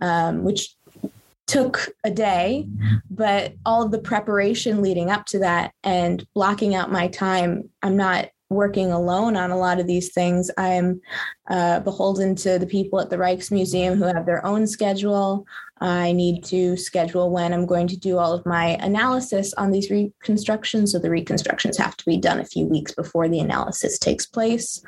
um, 0.00 0.44
which 0.44 0.76
took 1.48 1.88
a 2.04 2.10
day, 2.10 2.68
but 3.10 3.54
all 3.64 3.82
of 3.82 3.90
the 3.90 3.98
preparation 3.98 4.82
leading 4.82 5.10
up 5.10 5.24
to 5.26 5.38
that 5.40 5.72
and 5.82 6.24
blocking 6.34 6.74
out 6.74 6.92
my 6.92 7.08
time, 7.08 7.70
I'm 7.82 7.96
not 7.96 8.28
working 8.50 8.90
alone 8.90 9.36
on 9.36 9.50
a 9.50 9.58
lot 9.58 9.78
of 9.78 9.86
these 9.86 10.12
things. 10.12 10.50
I'm 10.56 11.00
uh, 11.50 11.80
beholden 11.80 12.34
to 12.36 12.58
the 12.58 12.66
people 12.66 13.00
at 13.00 13.10
the 13.10 13.16
Rijksmuseum 13.16 13.96
who 13.96 14.04
have 14.04 14.26
their 14.26 14.44
own 14.44 14.66
schedule. 14.66 15.46
I 15.80 16.12
need 16.12 16.44
to 16.44 16.76
schedule 16.76 17.30
when 17.30 17.52
I'm 17.52 17.66
going 17.66 17.86
to 17.88 17.96
do 17.96 18.18
all 18.18 18.32
of 18.32 18.46
my 18.46 18.76
analysis 18.80 19.52
on 19.54 19.70
these 19.70 19.90
reconstructions. 19.90 20.92
So 20.92 20.98
the 20.98 21.10
reconstructions 21.10 21.76
have 21.78 21.96
to 21.98 22.04
be 22.04 22.16
done 22.16 22.40
a 22.40 22.44
few 22.44 22.66
weeks 22.66 22.92
before 22.92 23.28
the 23.28 23.40
analysis 23.40 23.98
takes 23.98 24.26
place. 24.26 24.82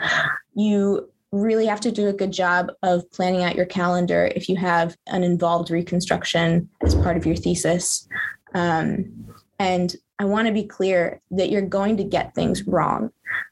You 0.55 1.09
really 1.33 1.67
have 1.67 1.81
to 1.81 1.93
do 1.93 2.09
a 2.09 2.13
good 2.13 2.33
job 2.33 2.73
of 2.83 3.09
planning 3.13 3.45
out 3.45 3.55
your 3.55 3.67
calendar 3.67 4.33
if 4.35 4.49
you 4.49 4.57
have 4.57 4.97
an 5.07 5.23
involved 5.23 5.71
reconstruction 5.71 6.69
as 6.83 6.95
part 6.97 7.17
of 7.17 7.25
your 7.25 7.37
thesis. 7.37 8.09
Um, 8.55 9.33
and 9.61 9.95
I 10.19 10.25
want 10.25 10.49
to 10.49 10.53
be 10.53 10.65
clear 10.65 11.21
that 11.31 11.51
you're 11.51 11.63
going 11.63 11.97
to 11.99 12.05
get 12.05 12.35
things 12.35 12.67
wrong. 12.67 13.11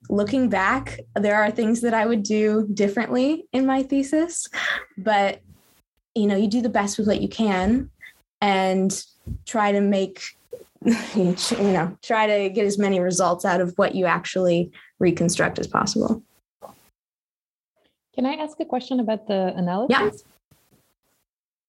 Looking 0.09 0.49
back, 0.49 1.01
there 1.15 1.37
are 1.37 1.51
things 1.51 1.81
that 1.83 1.95
I 1.95 2.07
would 2.07 2.23
do 2.23 2.69
differently 2.73 3.47
in 3.53 3.67
my 3.67 3.83
thesis, 3.83 4.49
but 4.97 5.41
you 6.15 6.27
know, 6.27 6.37
you 6.37 6.49
do 6.49 6.63
the 6.63 6.69
best 6.69 6.99
with 6.99 7.07
what 7.07 7.21
you 7.21 7.29
can 7.29 7.91
and 8.41 9.05
try 9.47 9.73
to 9.73 9.81
make 9.81 10.23
you 11.15 11.35
know, 11.59 11.97
try 12.03 12.27
to 12.27 12.49
get 12.51 12.65
as 12.65 12.79
many 12.79 13.01
results 13.01 13.45
out 13.45 13.61
of 13.61 13.75
what 13.77 13.95
you 13.95 14.07
actually 14.07 14.71
reconstruct 15.01 15.59
as 15.59 15.67
possible. 15.67 16.23
Can 18.15 18.27
I 18.27 18.35
ask 18.35 18.59
a 18.61 18.65
question 18.65 19.01
about 19.01 19.27
the 19.27 19.53
analysis? 19.57 20.23
Yeah. 20.25 20.33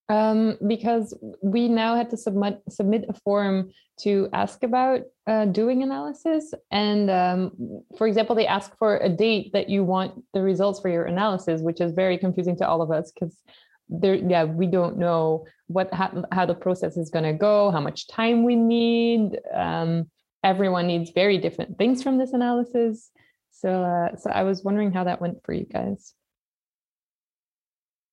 Um, 0.10 0.58
because 0.67 1.15
we 1.43 1.67
now 1.67 1.95
had 1.95 2.10
to 2.10 2.17
submit 2.17 2.63
submit 2.67 3.06
a 3.10 3.13
form 3.13 3.69
to 4.02 4.28
ask 4.34 4.63
about 4.63 5.02
uh, 5.28 5.45
doing 5.45 5.84
analysis, 5.84 6.52
and 6.72 7.12
um, 7.12 7.84
for 7.95 8.08
example, 8.08 8.36
they 8.36 8.48
ask 8.48 8.76
for 8.80 8.98
a 8.98 9.10
date 9.10 9.52
that 9.54 9.69
you 9.69 9.84
want 9.84 10.24
the 10.34 10.41
results 10.41 10.80
for 10.80 10.89
your 10.89 11.04
analysis, 11.04 11.62
which 11.62 11.80
is 11.80 11.91
very 11.91 12.17
confusing 12.17 12.58
to 12.58 12.67
all 12.67 12.82
of 12.82 12.89
us 12.89 13.12
because 13.12 13.38
there, 13.88 14.15
yeah, 14.15 14.45
we 14.45 14.65
don't 14.65 14.98
know 14.98 15.45
what 15.67 15.93
how, 15.93 16.24
how 16.32 16.45
the 16.48 16.56
process 16.56 16.98
is 16.98 17.12
going 17.12 17.26
to 17.26 17.34
go, 17.34 17.69
how 17.69 17.80
much 17.80 18.08
time 18.08 18.43
we 18.43 18.56
need. 18.56 19.39
Um, 19.54 20.10
everyone 20.43 20.88
needs 20.88 21.12
very 21.12 21.38
different 21.38 21.78
things 21.78 22.02
from 22.02 22.17
this 22.17 22.34
analysis, 22.34 23.12
so 23.52 23.84
uh, 23.84 24.15
so 24.15 24.32
I 24.32 24.41
was 24.41 24.63
wondering 24.63 24.91
how 24.91 25.04
that 25.04 25.22
went 25.22 25.43
for 25.43 25.54
you 25.54 25.65
guys. 25.65 26.15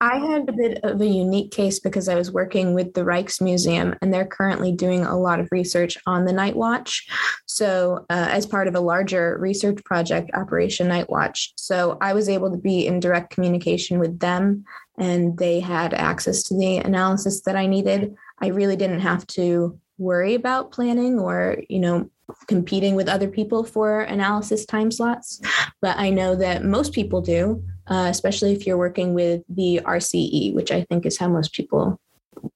I 0.01 0.19
had 0.19 0.47
a 0.49 0.53
bit 0.53 0.85
of 0.85 1.01
a 1.01 1.07
unique 1.07 1.51
case 1.53 1.81
because 1.81 2.07
I 2.09 2.17
was 2.17 2.31
working 2.31 2.75
with 2.75 2.93
the 2.93 3.01
Rijksmuseum 3.01 3.97
and 4.03 4.13
they're 4.13 4.27
currently 4.27 4.71
doing 4.71 5.05
a 5.05 5.19
lot 5.19 5.41
of 5.41 5.49
research 5.51 5.97
on 6.07 6.27
the 6.27 6.35
Night 6.35 6.55
Watch. 6.55 7.09
So, 7.47 8.05
uh, 8.11 8.29
as 8.31 8.45
part 8.45 8.69
of 8.69 8.75
a 8.75 8.81
larger 8.81 9.39
research 9.41 9.83
project, 9.85 10.31
Operation 10.35 10.89
Night 10.89 11.09
Watch. 11.09 11.55
So, 11.57 11.97
I 12.03 12.13
was 12.13 12.29
able 12.29 12.51
to 12.51 12.59
be 12.59 12.87
in 12.87 13.01
direct 13.01 13.31
communication 13.31 13.99
with 13.99 14.19
them 14.19 14.65
and 14.99 15.39
they 15.39 15.61
had 15.61 15.95
access 15.95 16.43
to 16.45 16.55
the 16.55 16.77
analysis 16.77 17.41
that 17.43 17.57
I 17.57 17.67
needed. 17.67 18.15
I 18.41 18.49
really 18.49 18.77
didn't 18.77 19.01
have 19.01 19.27
to 19.29 19.79
worry 19.97 20.35
about 20.35 20.73
planning 20.73 21.19
or, 21.19 21.63
you 21.71 21.79
know, 21.79 22.11
competing 22.49 22.97
with 22.97 23.09
other 23.09 23.29
people 23.29 23.65
for 23.65 24.03
analysis 24.03 24.67
time 24.67 24.91
slots. 24.91 25.41
But 25.81 25.97
I 25.97 26.11
know 26.11 26.35
that 26.37 26.65
most 26.65 26.93
people 26.93 27.23
do 27.23 27.65
uh, 27.89 28.07
especially 28.11 28.53
if 28.53 28.67
you're 28.67 28.79
working 28.79 29.15
with 29.15 29.43
the 29.49 29.81
RCE, 29.85 30.55
which 30.55 30.71
I 30.71 30.83
think 30.83 31.07
is 31.07 31.19
how 31.19 31.29
most 31.29 31.53
people 31.53 32.01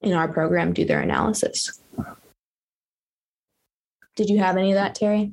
in 0.00 0.12
our 0.12 0.28
program 0.28 0.72
do 0.72 0.84
their 0.84 1.00
analysis. 1.00 1.80
Did 4.16 4.28
you 4.28 4.38
have 4.38 4.56
any 4.56 4.72
of 4.72 4.76
that, 4.76 4.94
Terry? 4.94 5.32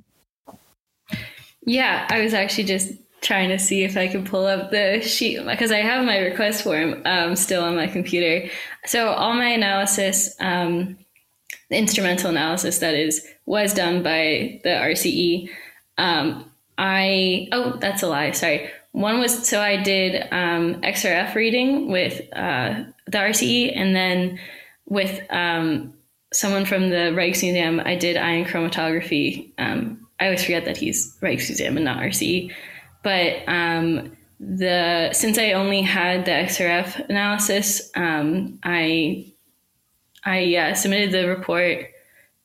Yeah, 1.65 2.07
I 2.09 2.21
was 2.21 2.33
actually 2.33 2.63
just 2.63 2.93
trying 3.21 3.49
to 3.49 3.59
see 3.59 3.83
if 3.83 3.97
I 3.97 4.07
could 4.07 4.25
pull 4.25 4.45
up 4.45 4.71
the 4.71 5.01
sheet 5.01 5.43
because 5.45 5.71
I 5.71 5.79
have 5.79 6.05
my 6.05 6.19
request 6.19 6.63
form 6.63 7.01
um, 7.05 7.35
still 7.35 7.63
on 7.63 7.75
my 7.75 7.87
computer. 7.87 8.49
So 8.85 9.09
all 9.09 9.33
my 9.33 9.49
analysis, 9.49 10.35
um, 10.39 10.97
the 11.69 11.77
instrumental 11.77 12.29
analysis 12.29 12.79
that 12.79 12.93
is, 12.93 13.25
was 13.45 13.73
done 13.73 14.03
by 14.03 14.61
the 14.63 14.69
RCE. 14.69 15.49
Um, 15.97 16.49
I 16.77 17.49
oh 17.51 17.77
that's 17.81 18.03
a 18.03 18.07
lie. 18.07 18.31
Sorry. 18.31 18.69
One 18.91 19.19
was 19.19 19.47
so 19.47 19.61
I 19.61 19.81
did 19.81 20.21
um, 20.31 20.81
XRF 20.81 21.35
reading 21.35 21.91
with 21.91 22.21
uh, 22.33 22.83
the 23.05 23.17
RCE, 23.17 23.73
and 23.75 23.95
then 23.95 24.39
with 24.85 25.21
um, 25.29 25.93
someone 26.33 26.65
from 26.65 26.89
the 26.89 27.13
Rijksmuseum, 27.13 27.85
I 27.85 27.95
did 27.95 28.17
ion 28.17 28.45
chromatography. 28.45 29.51
Um, 29.57 30.07
I 30.19 30.25
always 30.25 30.43
forget 30.43 30.65
that 30.65 30.77
he's 30.77 31.15
Rijksmuseum 31.21 31.75
and 31.75 31.85
not 31.85 31.99
RCE, 31.99 32.51
but 33.03 33.47
um, 33.47 34.17
the 34.39 35.11
since 35.13 35.37
I 35.37 35.51
only 35.53 35.81
had 35.81 36.25
the 36.25 36.31
XRF 36.31 37.09
analysis, 37.09 37.91
um, 37.95 38.59
I 38.63 39.31
I 40.25 40.73
submitted 40.73 41.11
the 41.11 41.27
report, 41.27 41.87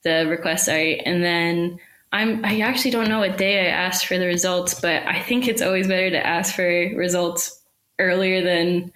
the 0.05 0.26
request, 0.28 0.66
sorry, 0.66 1.00
and 1.00 1.22
then 1.22 1.78
I'm 2.12 2.44
I 2.44 2.61
actually 2.61 2.90
don't 2.90 3.09
know 3.09 3.20
what 3.20 3.38
day 3.38 3.66
I 3.66 3.70
asked 3.70 4.07
for 4.07 4.18
the 4.18 4.27
results, 4.27 4.79
but 4.79 5.03
I 5.07 5.20
think 5.22 5.48
it's 5.48 5.62
always 5.62 5.88
better 5.88 6.11
to 6.11 6.27
ask 6.27 6.55
for 6.55 6.64
results 6.64 7.62
earlier 7.98 8.42
than 8.42 8.92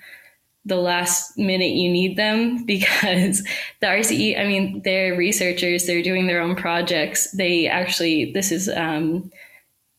the 0.67 0.77
last 0.77 1.39
minute 1.39 1.71
you 1.71 1.91
need 1.91 2.17
them 2.17 2.65
because 2.67 3.43
the 3.81 3.87
RCE, 3.87 4.39
I 4.39 4.47
mean, 4.47 4.83
they're 4.85 5.17
researchers, 5.17 5.87
they're 5.87 6.03
doing 6.03 6.27
their 6.27 6.41
own 6.41 6.57
projects. 6.57 7.31
They 7.31 7.69
actually, 7.69 8.33
this 8.33 8.53
is, 8.53 8.69
um, 8.69 9.31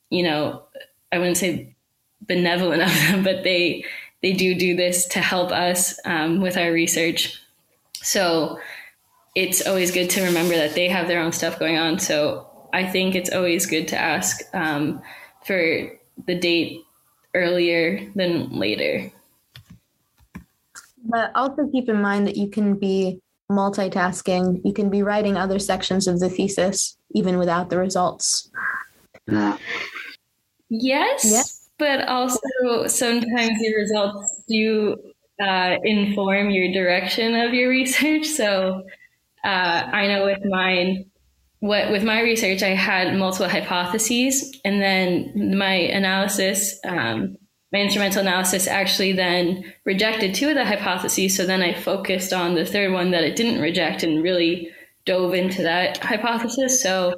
you 0.10 0.24
know, 0.24 0.64
I 1.12 1.18
wouldn't 1.18 1.38
say 1.38 1.76
benevolent 2.22 2.82
of 2.84 2.90
them, 2.90 3.24
but 3.24 3.44
they 3.44 3.84
they 4.22 4.34
do 4.34 4.56
do 4.56 4.76
this 4.76 5.06
to 5.08 5.20
help 5.22 5.52
us 5.52 6.00
um, 6.06 6.42
with 6.42 6.58
our 6.58 6.72
research. 6.72 7.42
So 7.94 8.60
it's 9.36 9.66
always 9.66 9.92
good 9.92 10.10
to 10.12 10.24
remember 10.24 10.56
that 10.56 10.74
they 10.74 10.88
have 10.90 11.08
their 11.08 11.22
own 11.22 11.32
stuff 11.32 11.60
going 11.60 11.78
on. 11.78 12.00
So 12.00 12.50
I 12.74 12.86
think 12.86 13.16
it's 13.16 13.32
always 13.32 13.66
good 13.66 13.88
to 13.90 13.98
ask 13.98 14.44
um, 14.54 15.02
for 15.46 15.92
the 16.26 16.36
date 16.36 16.82
earlier 17.34 18.10
than 18.16 18.50
later. 18.52 19.12
But 21.06 21.32
also 21.36 21.68
keep 21.68 21.88
in 21.88 22.02
mind 22.02 22.28
that 22.28 22.36
you 22.36 22.50
can 22.50 22.76
be 22.76 23.22
multitasking. 23.50 24.62
You 24.66 24.74
can 24.74 24.90
be 24.90 25.04
writing 25.04 25.38
other 25.38 25.60
sections 25.60 26.08
of 26.08 26.20
the 26.20 26.30
thesis 26.30 26.98
even 27.12 27.38
without 27.38 27.70
the 27.70 27.78
results. 27.78 28.50
Yes. 30.70 31.24
Yes. 31.24 31.70
But 31.80 32.08
also 32.08 32.88
sometimes 32.88 33.62
your 33.62 33.80
results 33.80 34.44
do 34.50 34.98
uh, 35.40 35.78
inform 35.84 36.50
your 36.50 36.74
direction 36.74 37.36
of 37.36 37.54
your 37.54 37.70
research. 37.70 38.26
So 38.26 38.84
uh, 39.46 39.48
I 39.48 40.08
know 40.08 40.26
with 40.26 40.44
mine, 40.44 41.06
what 41.60 41.92
with 41.92 42.04
my 42.04 42.22
research, 42.22 42.62
I 42.64 42.70
had 42.70 43.16
multiple 43.16 43.50
hypotheses, 43.50 44.56
and 44.64 44.82
then 44.82 45.58
my 45.58 45.74
analysis, 45.74 46.80
um, 46.86 47.38
my 47.74 47.80
instrumental 47.80 48.22
analysis, 48.22 48.68
actually 48.68 49.14
then 49.14 49.74
rejected 49.86 50.36
two 50.36 50.50
of 50.50 50.56
the 50.56 50.66
hypotheses. 50.66 51.36
So 51.36 51.46
then 51.46 51.62
I 51.62 51.74
focused 51.74 52.32
on 52.32 52.56
the 52.56 52.66
third 52.66 52.94
one 52.94 53.12
that 53.12 53.24
it 53.24 53.36
didn't 53.36 53.62
reject, 53.62 54.04
and 54.04 54.24
really 54.24 54.72
dove 55.06 55.34
into 55.34 55.64
that 55.64 55.98
hypothesis. 55.98 56.82
So 56.82 57.14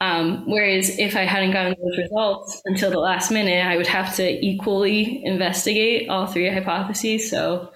um, 0.00 0.44
whereas 0.46 0.98
if 0.98 1.16
I 1.16 1.22
hadn't 1.22 1.52
gotten 1.52 1.74
those 1.80 1.98
results 1.98 2.60
until 2.66 2.90
the 2.90 2.98
last 2.98 3.30
minute, 3.30 3.64
I 3.64 3.76
would 3.76 3.86
have 3.86 4.14
to 4.16 4.46
equally 4.46 5.24
investigate 5.24 6.08
all 6.08 6.26
three 6.26 6.50
hypotheses. 6.50 7.30
So, 7.30 7.72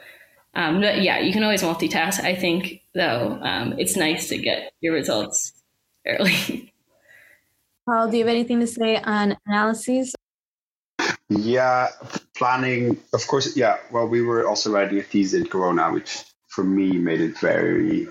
um, 0.54 0.82
yeah, 0.82 1.20
you 1.20 1.32
can 1.32 1.42
always 1.42 1.62
multitask. 1.62 2.20
I 2.20 2.34
think, 2.34 2.82
though, 2.94 3.38
um, 3.40 3.74
it's 3.78 3.96
nice 3.96 4.28
to 4.28 4.38
get 4.38 4.72
your 4.80 4.92
results 4.92 5.52
early. 6.06 6.72
Paul, 7.86 8.10
do 8.10 8.18
you 8.18 8.24
have 8.24 8.30
anything 8.30 8.60
to 8.60 8.66
say 8.66 8.96
on 8.96 9.36
analyses? 9.46 10.14
Yeah, 11.28 11.88
planning, 12.36 12.98
of 13.12 13.26
course. 13.26 13.56
Yeah, 13.56 13.78
well, 13.90 14.06
we 14.06 14.22
were 14.22 14.46
also 14.46 14.72
writing 14.72 14.98
a 14.98 15.02
thesis 15.02 15.40
in 15.40 15.46
Corona, 15.46 15.92
which 15.92 16.24
for 16.48 16.64
me 16.64 16.92
made 16.92 17.20
it 17.20 17.38
very 17.38 18.08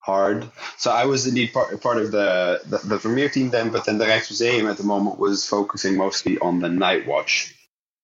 hard. 0.00 0.50
So 0.76 0.90
I 0.90 1.06
was 1.06 1.26
indeed 1.26 1.52
part, 1.52 1.80
part 1.80 1.98
of 1.98 2.10
the, 2.10 2.60
the, 2.66 2.78
the 2.78 2.98
Vermeer 2.98 3.28
team 3.28 3.50
then, 3.50 3.70
but 3.70 3.84
then 3.84 3.98
the 3.98 4.04
Rijksmuseum 4.04 4.70
at 4.70 4.76
the 4.76 4.84
moment 4.84 5.18
was 5.18 5.46
focusing 5.46 5.96
mostly 5.96 6.38
on 6.38 6.60
the 6.60 6.68
night 6.68 7.06
watch. 7.06 7.54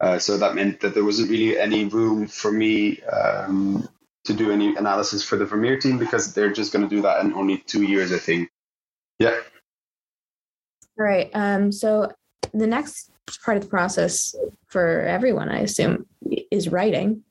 Uh, 0.01 0.19
so 0.19 0.39
that 0.39 0.55
meant 0.55 0.81
that 0.81 0.95
there 0.95 1.05
wasn't 1.05 1.31
really 1.31 1.59
any 1.59 1.85
room 1.85 2.27
for 2.27 2.51
me 2.51 3.03
um, 3.03 3.87
to 4.25 4.33
do 4.33 4.51
any 4.51 4.75
analysis 4.77 5.23
for 5.23 5.37
the 5.37 5.45
Vermeer 5.45 5.79
team 5.79 5.99
because 5.99 6.33
they're 6.33 6.53
just 6.53 6.73
going 6.73 6.89
to 6.89 6.95
do 6.95 7.03
that 7.03 7.23
in 7.23 7.35
only 7.35 7.59
two 7.59 7.83
years, 7.83 8.13
I 8.13 8.19
think. 8.19 8.51
Yeah. 9.21 9.39
All 10.99 11.05
right. 11.05 11.31
Um, 11.35 11.71
so 11.71 12.11
the 12.53 12.67
next 12.67 13.13
part 13.45 13.57
of 13.59 13.63
the 13.63 13.69
process 13.69 14.35
for 14.67 15.03
everyone, 15.03 15.51
I 15.51 15.61
assume, 15.61 16.07
is 16.51 16.69
writing. 16.69 17.23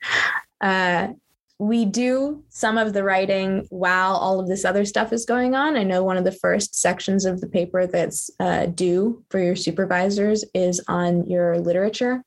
Uh, 0.61 1.09
we 1.57 1.83
do 1.83 2.43
some 2.47 2.77
of 2.77 2.93
the 2.93 3.03
writing 3.03 3.65
while 3.69 4.15
all 4.15 4.39
of 4.39 4.47
this 4.47 4.63
other 4.63 4.85
stuff 4.85 5.11
is 5.11 5.25
going 5.25 5.55
on. 5.55 5.75
I 5.75 5.83
know 5.83 6.03
one 6.03 6.15
of 6.15 6.23
the 6.23 6.31
first 6.31 6.79
sections 6.79 7.25
of 7.25 7.41
the 7.41 7.47
paper 7.47 7.85
that's 7.85 8.29
uh, 8.39 8.67
due 8.67 9.25
for 9.29 9.39
your 9.39 9.57
supervisors 9.57 10.45
is 10.53 10.81
on 10.87 11.27
your 11.27 11.59
literature. 11.59 12.23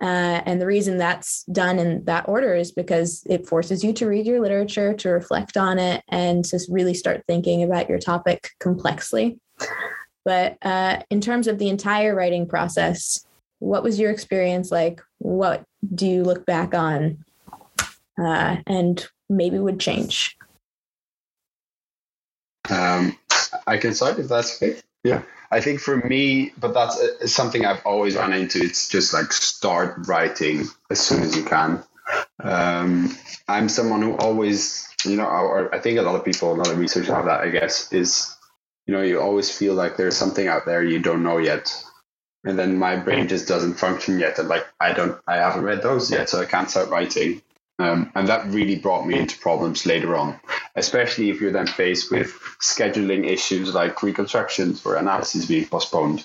Uh, 0.00 0.42
and 0.44 0.60
the 0.60 0.66
reason 0.66 0.98
that's 0.98 1.44
done 1.44 1.78
in 1.78 2.04
that 2.04 2.28
order 2.28 2.54
is 2.54 2.70
because 2.70 3.22
it 3.28 3.46
forces 3.46 3.82
you 3.82 3.92
to 3.94 4.06
read 4.06 4.26
your 4.26 4.40
literature, 4.40 4.92
to 4.92 5.08
reflect 5.08 5.56
on 5.56 5.78
it, 5.78 6.02
and 6.08 6.44
to 6.44 6.60
really 6.68 6.92
start 6.92 7.24
thinking 7.26 7.62
about 7.62 7.88
your 7.88 7.98
topic 7.98 8.50
complexly. 8.60 9.38
But 10.24 10.58
uh, 10.62 11.00
in 11.08 11.20
terms 11.20 11.46
of 11.46 11.58
the 11.58 11.68
entire 11.68 12.14
writing 12.14 12.46
process, 12.46 13.24
what 13.58 13.82
was 13.82 13.98
your 13.98 14.10
experience 14.10 14.70
like? 14.70 15.00
What 15.18 15.64
do 15.94 16.06
you 16.06 16.22
look 16.24 16.44
back 16.44 16.74
on 16.74 17.24
uh, 18.20 18.56
and 18.66 19.06
maybe 19.30 19.58
would 19.58 19.80
change? 19.80 20.36
Um, 22.68 23.16
I 23.66 23.78
can 23.78 23.94
start 23.94 24.18
if 24.18 24.28
that's 24.28 24.60
okay. 24.60 24.80
Yeah. 25.04 25.22
I 25.50 25.60
think 25.60 25.80
for 25.80 25.96
me, 25.96 26.52
but 26.58 26.74
that's 26.74 27.00
uh, 27.00 27.26
something 27.26 27.64
I've 27.64 27.84
always 27.86 28.16
run 28.16 28.32
into. 28.32 28.60
It's 28.60 28.88
just 28.88 29.12
like 29.14 29.32
start 29.32 30.06
writing 30.06 30.64
as 30.90 31.00
soon 31.00 31.22
as 31.22 31.36
you 31.36 31.44
can. 31.44 31.82
Um, 32.42 33.16
I'm 33.48 33.68
someone 33.68 34.02
who 34.02 34.16
always, 34.16 34.88
you 35.04 35.16
know, 35.16 35.26
or 35.26 35.74
I 35.74 35.78
think 35.78 35.98
a 35.98 36.02
lot 36.02 36.16
of 36.16 36.24
people, 36.24 36.52
a 36.52 36.54
lot 36.54 36.68
of 36.68 36.78
researchers 36.78 37.08
have 37.08 37.26
that, 37.26 37.40
I 37.40 37.50
guess, 37.50 37.92
is, 37.92 38.36
you 38.86 38.94
know, 38.94 39.02
you 39.02 39.20
always 39.20 39.50
feel 39.56 39.74
like 39.74 39.96
there's 39.96 40.16
something 40.16 40.46
out 40.46 40.66
there 40.66 40.82
you 40.82 40.98
don't 40.98 41.22
know 41.22 41.38
yet. 41.38 41.72
And 42.44 42.58
then 42.58 42.78
my 42.78 42.96
brain 42.96 43.26
just 43.26 43.48
doesn't 43.48 43.74
function 43.74 44.18
yet. 44.20 44.38
And 44.38 44.48
like, 44.48 44.66
I 44.80 44.92
don't, 44.92 45.20
I 45.26 45.36
haven't 45.36 45.64
read 45.64 45.82
those 45.82 46.10
yet, 46.10 46.28
so 46.28 46.40
I 46.40 46.44
can't 46.44 46.70
start 46.70 46.90
writing. 46.90 47.42
Um, 47.78 48.10
and 48.14 48.28
that 48.28 48.46
really 48.46 48.76
brought 48.76 49.06
me 49.06 49.18
into 49.18 49.38
problems 49.38 49.84
later 49.84 50.16
on, 50.16 50.40
especially 50.76 51.28
if 51.28 51.40
you're 51.40 51.52
then 51.52 51.66
faced 51.66 52.10
with 52.10 52.32
scheduling 52.60 53.28
issues 53.28 53.74
like 53.74 54.02
reconstructions 54.02 54.84
or 54.86 54.96
analysis 54.96 55.44
being 55.44 55.66
postponed. 55.66 56.24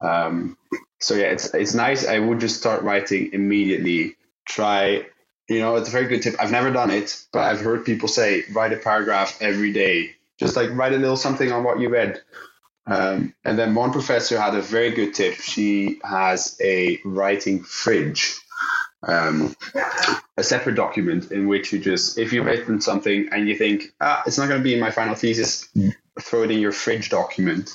Um, 0.00 0.56
so 0.98 1.14
yeah, 1.14 1.26
it's 1.26 1.52
it's 1.52 1.74
nice. 1.74 2.06
I 2.06 2.18
would 2.18 2.40
just 2.40 2.56
start 2.56 2.82
writing 2.82 3.30
immediately. 3.34 4.16
Try, 4.46 5.06
you 5.48 5.58
know, 5.58 5.76
it's 5.76 5.88
a 5.88 5.92
very 5.92 6.06
good 6.06 6.22
tip. 6.22 6.36
I've 6.38 6.52
never 6.52 6.70
done 6.70 6.90
it, 6.90 7.22
but 7.32 7.40
I've 7.40 7.60
heard 7.60 7.84
people 7.84 8.08
say 8.08 8.44
write 8.52 8.72
a 8.72 8.76
paragraph 8.76 9.36
every 9.42 9.72
day. 9.72 10.14
Just 10.38 10.56
like 10.56 10.70
write 10.70 10.92
a 10.92 10.98
little 10.98 11.16
something 11.16 11.52
on 11.52 11.64
what 11.64 11.78
you 11.78 11.90
read. 11.90 12.22
Um, 12.86 13.34
and 13.44 13.58
then 13.58 13.74
one 13.74 13.92
professor 13.92 14.40
had 14.40 14.54
a 14.54 14.62
very 14.62 14.92
good 14.92 15.12
tip. 15.14 15.34
She 15.34 16.00
has 16.04 16.56
a 16.62 17.00
writing 17.04 17.64
fridge 17.64 18.38
um, 19.02 19.54
a 20.36 20.42
separate 20.42 20.74
document 20.74 21.30
in 21.32 21.48
which 21.48 21.72
you 21.72 21.78
just, 21.78 22.18
if 22.18 22.32
you've 22.32 22.46
written 22.46 22.80
something 22.80 23.28
and 23.32 23.48
you 23.48 23.56
think, 23.56 23.94
ah, 24.00 24.22
it's 24.26 24.38
not 24.38 24.48
going 24.48 24.60
to 24.60 24.64
be 24.64 24.74
in 24.74 24.80
my 24.80 24.90
final 24.90 25.14
thesis, 25.14 25.68
throw 26.20 26.42
it 26.42 26.50
in 26.50 26.58
your 26.58 26.72
fridge 26.72 27.10
document. 27.10 27.70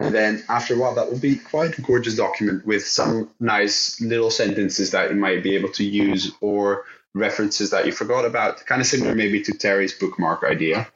And 0.00 0.14
then 0.14 0.42
after 0.48 0.74
a 0.74 0.78
while, 0.78 0.94
that 0.96 1.10
will 1.10 1.18
be 1.18 1.36
quite 1.36 1.78
a 1.78 1.82
gorgeous 1.82 2.16
document 2.16 2.66
with 2.66 2.86
some 2.86 3.30
nice 3.38 4.00
little 4.00 4.30
sentences 4.30 4.90
that 4.90 5.10
you 5.10 5.16
might 5.16 5.42
be 5.42 5.54
able 5.54 5.70
to 5.72 5.84
use 5.84 6.32
or 6.40 6.84
references 7.14 7.70
that 7.70 7.86
you 7.86 7.92
forgot 7.92 8.24
about, 8.24 8.64
kind 8.66 8.80
of 8.80 8.86
similar 8.86 9.14
maybe 9.14 9.42
to 9.42 9.52
Terry's 9.52 9.92
bookmark 9.92 10.42
idea. 10.44 10.88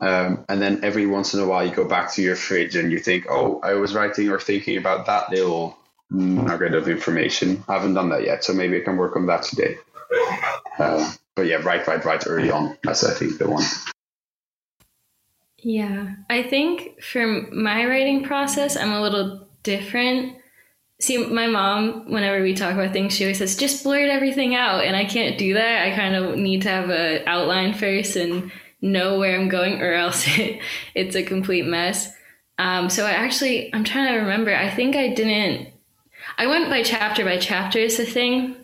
Um, 0.00 0.44
and 0.48 0.60
then 0.60 0.82
every 0.82 1.06
once 1.06 1.34
in 1.34 1.40
a 1.40 1.46
while, 1.46 1.64
you 1.64 1.74
go 1.74 1.86
back 1.86 2.12
to 2.14 2.22
your 2.22 2.34
fridge 2.34 2.76
and 2.76 2.90
you 2.90 2.98
think, 2.98 3.26
oh, 3.28 3.60
I 3.62 3.74
was 3.74 3.94
writing 3.94 4.30
or 4.30 4.40
thinking 4.40 4.76
about 4.76 5.06
that 5.06 5.30
little 5.30 5.78
nugget 6.10 6.74
of 6.74 6.88
information. 6.88 7.62
I 7.68 7.74
haven't 7.74 7.94
done 7.94 8.08
that 8.10 8.24
yet, 8.24 8.44
so 8.44 8.52
maybe 8.52 8.76
I 8.76 8.84
can 8.84 8.96
work 8.96 9.16
on 9.16 9.26
that 9.26 9.42
today. 9.42 9.76
Uh, 10.78 11.12
but 11.34 11.46
yeah, 11.46 11.56
write, 11.56 11.86
write, 11.86 12.04
write 12.04 12.26
early 12.26 12.50
on. 12.50 12.76
That's 12.82 13.04
I 13.04 13.14
think 13.14 13.38
the 13.38 13.48
one. 13.48 13.64
Yeah, 15.58 16.14
I 16.28 16.42
think 16.42 17.02
for 17.02 17.26
my 17.50 17.86
writing 17.86 18.22
process, 18.22 18.76
I'm 18.76 18.92
a 18.92 19.00
little 19.00 19.48
different. 19.62 20.36
See, 21.00 21.26
my 21.26 21.46
mom, 21.46 22.10
whenever 22.10 22.42
we 22.42 22.54
talk 22.54 22.74
about 22.74 22.92
things, 22.92 23.14
she 23.14 23.24
always 23.24 23.38
says, 23.38 23.56
just 23.56 23.82
blurt 23.82 24.08
everything 24.08 24.54
out. 24.54 24.84
And 24.84 24.94
I 24.94 25.04
can't 25.04 25.38
do 25.38 25.54
that. 25.54 25.86
I 25.86 25.96
kind 25.96 26.14
of 26.14 26.36
need 26.36 26.62
to 26.62 26.68
have 26.68 26.90
an 26.90 27.22
outline 27.26 27.74
first 27.74 28.14
and 28.14 28.52
know 28.80 29.18
where 29.18 29.34
I'm 29.34 29.48
going, 29.48 29.80
or 29.80 29.94
else 29.94 30.24
it, 30.38 30.60
it's 30.94 31.16
a 31.16 31.22
complete 31.22 31.66
mess. 31.66 32.12
Um, 32.58 32.88
so 32.90 33.06
I 33.06 33.12
actually, 33.12 33.74
I'm 33.74 33.84
trying 33.84 34.12
to 34.12 34.20
remember. 34.20 34.54
I 34.54 34.70
think 34.70 34.94
I 34.94 35.08
didn't 35.14 35.73
I 36.36 36.46
went 36.46 36.68
by 36.68 36.82
chapter 36.82 37.24
by 37.24 37.38
chapter 37.38 37.78
is 37.78 37.96
the 37.96 38.04
thing. 38.04 38.56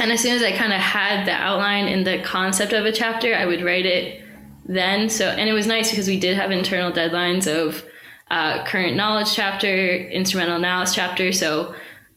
And 0.00 0.12
as 0.12 0.20
soon 0.20 0.36
as 0.36 0.42
I 0.42 0.56
kind 0.56 0.72
of 0.72 0.80
had 0.80 1.26
the 1.26 1.32
outline 1.32 1.88
and 1.88 2.06
the 2.06 2.22
concept 2.22 2.72
of 2.72 2.84
a 2.84 2.92
chapter, 2.92 3.34
I 3.34 3.46
would 3.46 3.62
write 3.62 3.86
it 3.86 4.22
then. 4.64 5.08
So, 5.08 5.26
and 5.26 5.48
it 5.48 5.52
was 5.52 5.66
nice 5.66 5.90
because 5.90 6.06
we 6.06 6.20
did 6.20 6.36
have 6.36 6.50
internal 6.50 6.92
deadlines 6.92 7.48
of 7.48 7.84
uh, 8.30 8.64
current 8.64 8.96
knowledge 8.96 9.34
chapter, 9.34 9.96
instrumental 9.96 10.56
analysis 10.56 10.94
chapter. 10.94 11.32
So 11.32 11.74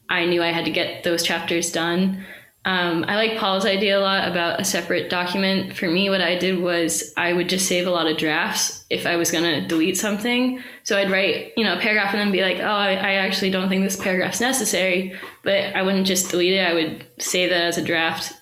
I 0.08 0.26
knew 0.26 0.42
I 0.42 0.52
had 0.52 0.66
to 0.66 0.70
get 0.70 1.02
those 1.02 1.22
chapters 1.22 1.72
done. 1.72 2.24
Um, 2.64 3.04
I 3.08 3.16
like 3.16 3.38
Paul's 3.38 3.66
idea 3.66 3.98
a 3.98 4.00
lot 4.00 4.28
about 4.28 4.60
a 4.60 4.64
separate 4.64 5.10
document. 5.10 5.76
For 5.76 5.90
me, 5.90 6.08
what 6.08 6.20
I 6.20 6.38
did 6.38 6.60
was 6.60 7.12
I 7.16 7.32
would 7.32 7.48
just 7.48 7.66
save 7.66 7.88
a 7.88 7.90
lot 7.90 8.06
of 8.06 8.18
drafts 8.18 8.84
if 8.88 9.04
I 9.04 9.16
was 9.16 9.32
going 9.32 9.42
to 9.42 9.66
delete 9.66 9.96
something. 9.96 10.62
So 10.84 10.96
I'd 10.96 11.10
write, 11.10 11.52
you 11.56 11.64
know, 11.64 11.76
a 11.76 11.80
paragraph 11.80 12.12
and 12.12 12.20
then 12.20 12.30
be 12.30 12.42
like, 12.42 12.58
oh, 12.58 12.62
I, 12.62 12.92
I, 12.92 13.12
actually 13.14 13.50
don't 13.50 13.68
think 13.68 13.82
this 13.82 13.96
paragraph's 13.96 14.40
necessary. 14.40 15.18
But 15.42 15.74
I 15.74 15.82
wouldn't 15.82 16.06
just 16.06 16.30
delete 16.30 16.52
it. 16.52 16.64
I 16.64 16.72
would 16.72 17.04
save 17.18 17.50
that 17.50 17.62
as 17.62 17.78
a 17.78 17.82
draft, 17.82 18.32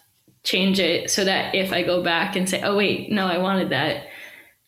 change 0.42 0.78
it 0.80 1.10
so 1.10 1.24
that 1.24 1.54
if 1.54 1.72
I 1.72 1.82
go 1.82 2.02
back 2.02 2.36
and 2.36 2.48
say, 2.48 2.60
oh, 2.62 2.76
wait, 2.76 3.10
no, 3.10 3.26
I 3.26 3.38
wanted 3.38 3.70
that. 3.70 4.06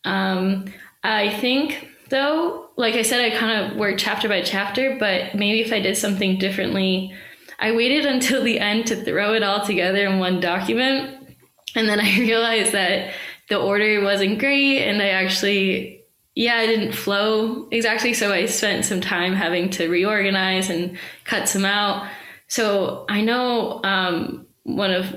Um, 0.04 0.72
I 1.04 1.28
think, 1.28 1.88
though, 2.08 2.70
like 2.76 2.94
I 2.94 3.02
said, 3.02 3.20
I 3.20 3.36
kind 3.36 3.70
of 3.70 3.76
work 3.76 3.96
chapter 3.98 4.28
by 4.30 4.40
chapter, 4.40 4.96
but 4.98 5.34
maybe 5.34 5.60
if 5.60 5.74
I 5.74 5.80
did 5.80 5.98
something 5.98 6.38
differently, 6.38 7.14
I 7.62 7.70
waited 7.70 8.04
until 8.04 8.42
the 8.42 8.58
end 8.58 8.88
to 8.88 8.96
throw 8.96 9.34
it 9.34 9.44
all 9.44 9.64
together 9.64 10.04
in 10.04 10.18
one 10.18 10.40
document. 10.40 11.28
And 11.76 11.88
then 11.88 12.00
I 12.00 12.18
realized 12.18 12.72
that 12.72 13.14
the 13.48 13.56
order 13.56 14.02
wasn't 14.02 14.40
great 14.40 14.80
and 14.80 15.00
I 15.00 15.10
actually, 15.10 16.02
yeah, 16.34 16.60
it 16.62 16.66
didn't 16.66 16.92
flow 16.92 17.68
exactly. 17.70 18.14
So 18.14 18.32
I 18.32 18.46
spent 18.46 18.84
some 18.84 19.00
time 19.00 19.34
having 19.34 19.70
to 19.70 19.88
reorganize 19.88 20.70
and 20.70 20.98
cut 21.24 21.48
some 21.48 21.64
out. 21.64 22.10
So 22.48 23.04
I 23.08 23.20
know 23.20 23.80
um, 23.84 24.44
one 24.64 24.90
of 24.90 25.14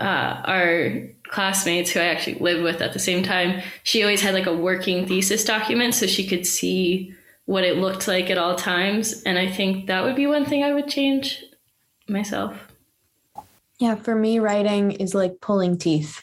uh, 0.00 0.42
our 0.44 1.08
classmates 1.24 1.90
who 1.90 1.98
I 1.98 2.04
actually 2.04 2.38
lived 2.38 2.62
with 2.62 2.80
at 2.80 2.92
the 2.92 3.00
same 3.00 3.24
time, 3.24 3.60
she 3.82 4.04
always 4.04 4.22
had 4.22 4.34
like 4.34 4.46
a 4.46 4.56
working 4.56 5.08
thesis 5.08 5.44
document 5.44 5.96
so 5.96 6.06
she 6.06 6.28
could 6.28 6.46
see 6.46 7.12
what 7.46 7.64
it 7.64 7.78
looked 7.78 8.06
like 8.06 8.30
at 8.30 8.38
all 8.38 8.54
times. 8.54 9.20
And 9.24 9.36
I 9.36 9.50
think 9.50 9.88
that 9.88 10.04
would 10.04 10.14
be 10.14 10.28
one 10.28 10.44
thing 10.44 10.62
I 10.62 10.72
would 10.72 10.86
change 10.86 11.42
myself. 12.12 12.68
Yeah, 13.78 13.96
for 13.96 14.14
me, 14.14 14.38
writing 14.38 14.92
is 14.92 15.14
like 15.14 15.40
pulling 15.40 15.78
teeth. 15.78 16.22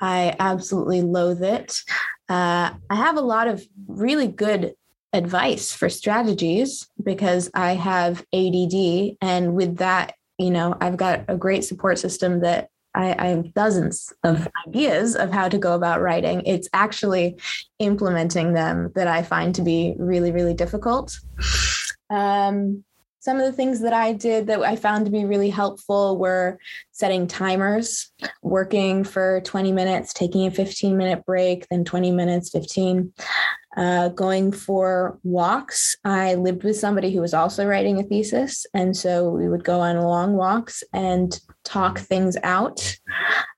I 0.00 0.36
absolutely 0.38 1.02
loathe 1.02 1.42
it. 1.42 1.80
Uh, 2.28 2.70
I 2.90 2.94
have 2.94 3.16
a 3.16 3.22
lot 3.22 3.48
of 3.48 3.66
really 3.86 4.28
good 4.28 4.74
advice 5.12 5.72
for 5.72 5.88
strategies 5.88 6.86
because 7.02 7.50
I 7.54 7.74
have 7.74 8.24
ADD. 8.34 9.16
And 9.22 9.54
with 9.54 9.78
that, 9.78 10.14
you 10.38 10.50
know, 10.50 10.76
I've 10.80 10.96
got 10.96 11.24
a 11.28 11.36
great 11.36 11.64
support 11.64 11.98
system 11.98 12.40
that 12.40 12.68
I, 12.94 13.14
I, 13.18 13.26
have 13.28 13.54
dozens 13.54 14.12
of 14.24 14.48
ideas 14.66 15.14
of 15.14 15.30
how 15.30 15.48
to 15.48 15.58
go 15.58 15.74
about 15.74 16.00
writing. 16.00 16.42
It's 16.46 16.68
actually 16.72 17.38
implementing 17.78 18.54
them 18.54 18.92
that 18.94 19.06
I 19.06 19.22
find 19.22 19.54
to 19.54 19.62
be 19.62 19.94
really, 19.98 20.32
really 20.32 20.54
difficult. 20.54 21.18
Um, 22.10 22.84
some 23.28 23.38
of 23.38 23.44
the 23.44 23.52
things 23.52 23.80
that 23.80 23.92
I 23.92 24.14
did 24.14 24.46
that 24.46 24.62
I 24.62 24.74
found 24.74 25.04
to 25.04 25.12
be 25.12 25.26
really 25.26 25.50
helpful 25.50 26.16
were 26.16 26.58
setting 26.92 27.26
timers, 27.26 28.10
working 28.40 29.04
for 29.04 29.42
20 29.42 29.70
minutes, 29.70 30.14
taking 30.14 30.46
a 30.46 30.50
15 30.50 30.96
minute 30.96 31.26
break, 31.26 31.66
then 31.68 31.84
20 31.84 32.10
minutes, 32.10 32.48
15. 32.48 33.12
Uh, 33.76 34.08
going 34.08 34.50
for 34.50 35.18
walks. 35.24 35.94
I 36.06 36.36
lived 36.36 36.64
with 36.64 36.78
somebody 36.78 37.12
who 37.12 37.20
was 37.20 37.34
also 37.34 37.66
writing 37.66 38.00
a 38.00 38.02
thesis. 38.02 38.64
And 38.72 38.96
so 38.96 39.28
we 39.28 39.46
would 39.46 39.62
go 39.62 39.80
on 39.80 40.00
long 40.00 40.32
walks 40.32 40.82
and 40.94 41.38
talk 41.64 41.98
things 41.98 42.38
out. 42.42 42.96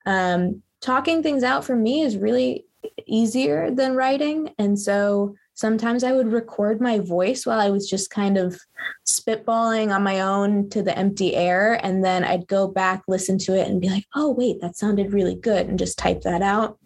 Um, 0.05 0.65
talking 0.81 1.23
things 1.23 1.45
out 1.45 1.65
for 1.65 1.77
me 1.77 2.01
is 2.01 2.17
really 2.17 2.67
easier 3.07 3.71
than 3.71 3.95
writing. 3.95 4.53
And 4.59 4.77
so 4.77 5.37
sometimes 5.55 6.05
I 6.05 6.13
would 6.13 6.33
record 6.33 6.81
my 6.81 6.99
voice 6.99 7.45
while 7.45 7.61
I 7.61 7.71
was 7.71 7.89
just 7.89 8.11
kind 8.11 8.39
of 8.39 8.59
spitballing 9.07 9.95
on 9.95 10.03
my 10.03 10.21
own 10.21 10.71
to 10.71 10.83
the 10.83 10.97
empty 10.97 11.35
air. 11.35 11.79
And 11.85 12.05
then 12.05 12.25
I'd 12.25 12.47
go 12.47 12.69
back, 12.69 13.03
listen 13.09 13.39
to 13.39 13.59
it, 13.59 13.69
and 13.69 13.81
be 13.81 13.91
like, 13.91 14.07
oh, 14.15 14.31
wait, 14.31 14.61
that 14.61 14.77
sounded 14.77 15.13
really 15.13 15.35
good, 15.35 15.69
and 15.69 15.79
just 15.79 15.99
type 15.99 16.23
that 16.23 16.43
out. 16.43 16.79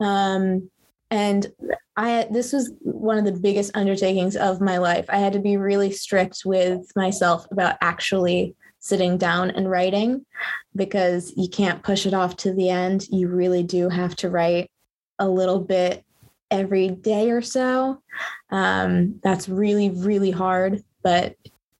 Um, 0.00 0.70
and 1.10 1.46
I 1.96 2.26
this 2.30 2.52
was 2.52 2.72
one 2.80 3.16
of 3.16 3.24
the 3.24 3.32
biggest 3.32 3.76
undertakings 3.76 4.36
of 4.36 4.60
my 4.60 4.78
life. 4.78 5.06
I 5.08 5.18
had 5.18 5.32
to 5.34 5.38
be 5.38 5.56
really 5.56 5.92
strict 5.92 6.42
with 6.44 6.90
myself 6.96 7.46
about 7.50 7.76
actually 7.80 8.54
sitting 8.80 9.16
down 9.18 9.50
and 9.50 9.70
writing 9.70 10.24
because 10.74 11.32
you 11.36 11.48
can't 11.48 11.82
push 11.82 12.06
it 12.06 12.14
off 12.14 12.36
to 12.36 12.52
the 12.52 12.70
end. 12.70 13.08
You 13.08 13.28
really 13.28 13.62
do 13.62 13.88
have 13.88 14.14
to 14.16 14.30
write 14.30 14.70
a 15.18 15.28
little 15.28 15.60
bit 15.60 16.04
every 16.50 16.88
day 16.88 17.30
or 17.30 17.42
so. 17.42 18.02
Um, 18.50 19.20
that's 19.22 19.48
really, 19.48 19.90
really 19.90 20.30
hard, 20.30 20.82
but 21.02 21.36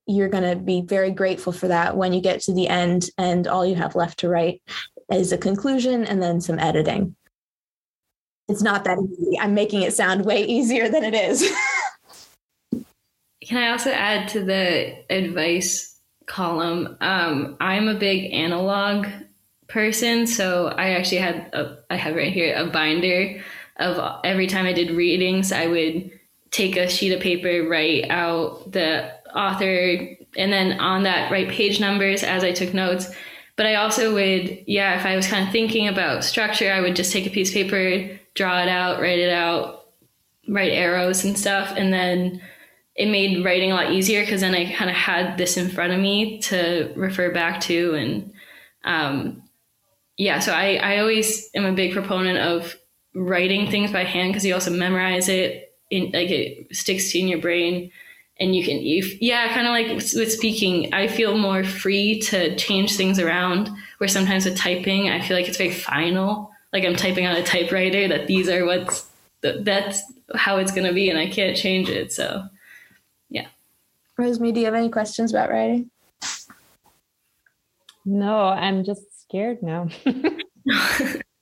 you're 0.06 0.28
going 0.28 0.48
to 0.48 0.56
be 0.56 0.82
very 0.82 1.10
grateful 1.10 1.52
for 1.52 1.68
that 1.68 1.96
when 1.96 2.12
you 2.12 2.20
get 2.20 2.40
to 2.42 2.54
the 2.54 2.68
end 2.68 3.10
and 3.18 3.46
all 3.46 3.66
you 3.66 3.74
have 3.74 3.96
left 3.96 4.20
to 4.20 4.28
write 4.28 4.62
is 5.10 5.32
a 5.32 5.38
conclusion 5.38 6.04
and 6.04 6.22
then 6.22 6.40
some 6.40 6.58
editing. 6.58 7.16
It's 8.48 8.62
not 8.62 8.84
that 8.84 8.98
easy. 8.98 9.38
I'm 9.38 9.54
making 9.54 9.82
it 9.82 9.94
sound 9.94 10.24
way 10.24 10.44
easier 10.44 10.88
than 10.88 11.02
it 11.02 11.14
is. 11.14 11.42
Can 13.42 13.58
I 13.58 13.70
also 13.70 13.90
add 13.90 14.28
to 14.30 14.44
the 14.44 14.94
advice 15.12 16.00
column? 16.26 16.96
Um, 17.00 17.56
I'm 17.60 17.88
a 17.88 17.94
big 17.94 18.32
analog 18.32 19.06
person, 19.68 20.26
so 20.26 20.68
I 20.68 20.90
actually 20.90 21.18
had 21.18 21.50
a, 21.52 21.78
I 21.90 21.96
have 21.96 22.14
right 22.14 22.32
here 22.32 22.56
a 22.56 22.66
binder 22.66 23.42
of 23.78 24.20
every 24.24 24.46
time 24.46 24.66
I 24.66 24.72
did 24.72 24.90
readings, 24.90 25.52
I 25.52 25.66
would 25.66 26.10
take 26.50 26.76
a 26.76 26.88
sheet 26.88 27.12
of 27.12 27.20
paper, 27.20 27.68
write 27.68 28.10
out 28.10 28.72
the 28.72 29.12
author, 29.34 30.16
and 30.36 30.52
then 30.52 30.80
on 30.80 31.02
that 31.02 31.30
write 31.30 31.48
page 31.48 31.80
numbers 31.80 32.22
as 32.22 32.44
I 32.44 32.52
took 32.52 32.72
notes. 32.72 33.10
But 33.56 33.66
I 33.66 33.76
also 33.76 34.12
would, 34.14 34.64
yeah, 34.66 34.98
if 34.98 35.06
I 35.06 35.16
was 35.16 35.26
kind 35.26 35.46
of 35.46 35.52
thinking 35.52 35.88
about 35.88 36.24
structure, 36.24 36.70
I 36.70 36.80
would 36.80 36.96
just 36.96 37.12
take 37.12 37.26
a 37.26 37.30
piece 37.30 37.48
of 37.50 37.54
paper, 37.54 38.18
draw 38.34 38.62
it 38.62 38.68
out, 38.68 39.00
write 39.00 39.18
it 39.18 39.32
out, 39.32 39.86
write 40.48 40.72
arrows 40.72 41.24
and 41.24 41.38
stuff, 41.38 41.72
and 41.76 41.92
then 41.92 42.42
it 42.94 43.10
made 43.10 43.44
writing 43.44 43.72
a 43.72 43.74
lot 43.74 43.92
easier 43.92 44.22
because 44.22 44.40
then 44.40 44.54
I 44.54 44.72
kind 44.72 44.90
of 44.90 44.96
had 44.96 45.36
this 45.36 45.56
in 45.56 45.68
front 45.68 45.92
of 45.92 46.00
me 46.00 46.38
to 46.42 46.92
refer 46.96 47.32
back 47.32 47.60
to. 47.62 47.94
And 47.94 48.32
um, 48.84 49.42
yeah, 50.16 50.38
so 50.38 50.52
I, 50.52 50.76
I 50.76 50.98
always 50.98 51.48
am 51.54 51.66
a 51.66 51.72
big 51.72 51.92
proponent 51.92 52.38
of 52.38 52.74
writing 53.16 53.70
things 53.70 53.90
by 53.90 54.04
hand 54.04 54.30
because 54.30 54.44
you 54.44 54.52
also 54.52 54.70
memorize 54.70 55.28
it 55.28 55.74
in 55.90 56.04
like 56.12 56.30
it 56.30 56.76
sticks 56.76 57.10
to 57.10 57.18
in 57.18 57.28
your 57.28 57.40
brain 57.40 57.90
and 58.38 58.54
you 58.54 58.62
can 58.62 58.78
you 58.78 59.02
yeah 59.22 59.48
kind 59.54 59.66
of 59.66 59.70
like 59.70 59.88
with 59.88 60.30
speaking 60.30 60.92
i 60.92 61.08
feel 61.08 61.38
more 61.38 61.64
free 61.64 62.20
to 62.20 62.54
change 62.56 62.94
things 62.94 63.18
around 63.18 63.70
where 63.96 64.08
sometimes 64.08 64.44
with 64.44 64.54
typing 64.56 65.08
i 65.08 65.20
feel 65.20 65.36
like 65.36 65.48
it's 65.48 65.56
very 65.56 65.72
final. 65.72 66.50
Like 66.74 66.84
i'm 66.84 66.94
typing 66.96 67.26
on 67.26 67.36
a 67.36 67.42
typewriter 67.42 68.06
that 68.08 68.26
these 68.26 68.50
are 68.50 68.66
what's 68.66 69.08
that's 69.40 70.02
how 70.34 70.58
it's 70.58 70.72
going 70.72 70.86
to 70.86 70.92
be 70.92 71.08
and 71.08 71.18
i 71.18 71.26
can't 71.26 71.56
change 71.56 71.88
it 71.88 72.12
so 72.12 72.44
yeah. 73.30 73.46
Rosemary 74.18 74.52
do 74.52 74.60
you 74.60 74.66
have 74.66 74.74
any 74.74 74.90
questions 74.90 75.32
about 75.32 75.48
writing? 75.48 75.90
No 78.04 78.48
i'm 78.48 78.84
just 78.84 79.22
scared 79.22 79.62
now 79.62 79.88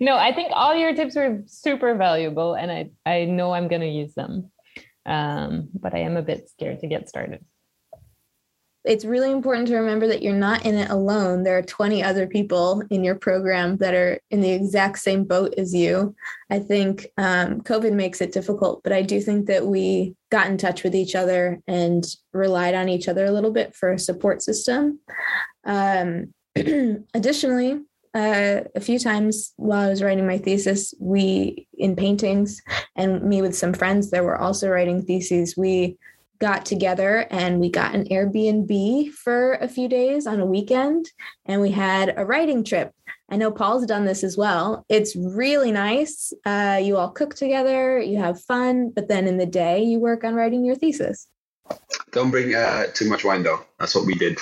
no, 0.00 0.16
I 0.16 0.32
think 0.32 0.50
all 0.52 0.74
your 0.74 0.94
tips 0.94 1.16
are 1.16 1.42
super 1.46 1.94
valuable, 1.94 2.54
and 2.54 2.70
I 2.70 2.90
I 3.04 3.24
know 3.24 3.52
I'm 3.52 3.68
going 3.68 3.82
to 3.82 3.88
use 3.88 4.14
them. 4.14 4.50
Um, 5.06 5.70
but 5.72 5.94
I 5.94 6.00
am 6.00 6.16
a 6.16 6.22
bit 6.22 6.50
scared 6.50 6.80
to 6.80 6.86
get 6.86 7.08
started. 7.08 7.42
It's 8.84 9.04
really 9.04 9.30
important 9.32 9.68
to 9.68 9.76
remember 9.76 10.06
that 10.06 10.22
you're 10.22 10.34
not 10.34 10.64
in 10.64 10.74
it 10.76 10.90
alone. 10.90 11.42
There 11.42 11.58
are 11.58 11.62
20 11.62 12.02
other 12.02 12.26
people 12.26 12.82
in 12.90 13.04
your 13.04 13.16
program 13.16 13.76
that 13.78 13.92
are 13.92 14.20
in 14.30 14.40
the 14.40 14.50
exact 14.50 14.98
same 14.98 15.24
boat 15.24 15.54
as 15.58 15.74
you. 15.74 16.14
I 16.50 16.58
think 16.58 17.06
um, 17.16 17.60
COVID 17.62 17.92
makes 17.92 18.20
it 18.20 18.32
difficult, 18.32 18.82
but 18.84 18.92
I 18.92 19.02
do 19.02 19.20
think 19.20 19.46
that 19.46 19.66
we 19.66 20.14
got 20.30 20.46
in 20.46 20.58
touch 20.58 20.84
with 20.84 20.94
each 20.94 21.14
other 21.14 21.60
and 21.66 22.04
relied 22.32 22.74
on 22.74 22.88
each 22.88 23.08
other 23.08 23.24
a 23.24 23.32
little 23.32 23.50
bit 23.50 23.74
for 23.74 23.92
a 23.92 23.98
support 23.98 24.42
system. 24.42 25.00
Um, 25.64 26.32
additionally, 27.14 27.80
uh, 28.14 28.60
a 28.74 28.80
few 28.80 28.98
times 28.98 29.52
while 29.56 29.86
I 29.86 29.90
was 29.90 30.02
writing 30.02 30.26
my 30.26 30.38
thesis, 30.38 30.94
we 31.00 31.68
in 31.76 31.96
paintings 31.96 32.60
and 32.96 33.22
me 33.22 33.42
with 33.42 33.56
some 33.56 33.72
friends 33.72 34.10
that 34.10 34.24
were 34.24 34.36
also 34.36 34.68
writing 34.68 35.02
theses, 35.02 35.56
we 35.56 35.98
got 36.38 36.64
together 36.64 37.26
and 37.30 37.58
we 37.58 37.70
got 37.70 37.94
an 37.94 38.04
Airbnb 38.04 39.10
for 39.12 39.54
a 39.54 39.68
few 39.68 39.88
days 39.88 40.26
on 40.26 40.40
a 40.40 40.46
weekend 40.46 41.06
and 41.46 41.60
we 41.60 41.70
had 41.70 42.14
a 42.16 42.24
writing 42.24 42.62
trip. 42.62 42.92
I 43.30 43.36
know 43.36 43.50
Paul's 43.50 43.86
done 43.86 44.04
this 44.04 44.24
as 44.24 44.36
well. 44.36 44.86
It's 44.88 45.14
really 45.16 45.72
nice. 45.72 46.32
Uh, 46.46 46.80
you 46.82 46.96
all 46.96 47.10
cook 47.10 47.34
together, 47.34 47.98
you 47.98 48.18
have 48.18 48.40
fun, 48.42 48.90
but 48.94 49.08
then 49.08 49.26
in 49.26 49.36
the 49.36 49.46
day 49.46 49.82
you 49.82 49.98
work 49.98 50.24
on 50.24 50.34
writing 50.34 50.64
your 50.64 50.76
thesis. 50.76 51.26
Don't 52.12 52.30
bring 52.30 52.54
uh, 52.54 52.84
too 52.94 53.08
much 53.08 53.24
wine 53.24 53.42
though. 53.42 53.60
That's 53.78 53.94
what 53.94 54.06
we 54.06 54.14
did. 54.14 54.38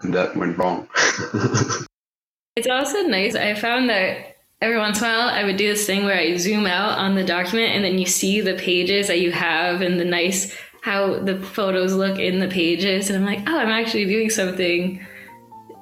And 0.00 0.12
that 0.14 0.36
went 0.36 0.58
wrong. 0.58 0.88
It's 2.56 2.66
also 2.66 3.02
nice. 3.02 3.34
I 3.34 3.54
found 3.54 3.90
that 3.90 4.38
every 4.62 4.78
once 4.78 5.00
in 5.00 5.04
a 5.04 5.08
while 5.08 5.28
I 5.28 5.44
would 5.44 5.58
do 5.58 5.68
this 5.68 5.86
thing 5.86 6.04
where 6.06 6.16
I 6.16 6.36
zoom 6.38 6.64
out 6.64 6.98
on 6.98 7.14
the 7.14 7.22
document 7.22 7.74
and 7.74 7.84
then 7.84 7.98
you 7.98 8.06
see 8.06 8.40
the 8.40 8.54
pages 8.54 9.08
that 9.08 9.20
you 9.20 9.30
have 9.30 9.82
and 9.82 10.00
the 10.00 10.06
nice 10.06 10.56
how 10.80 11.18
the 11.18 11.38
photos 11.38 11.92
look 11.92 12.18
in 12.18 12.38
the 12.38 12.48
pages 12.48 13.10
and 13.10 13.18
I'm 13.18 13.26
like, 13.26 13.46
oh, 13.46 13.58
I'm 13.58 13.68
actually 13.68 14.06
doing 14.06 14.30
something. 14.30 15.04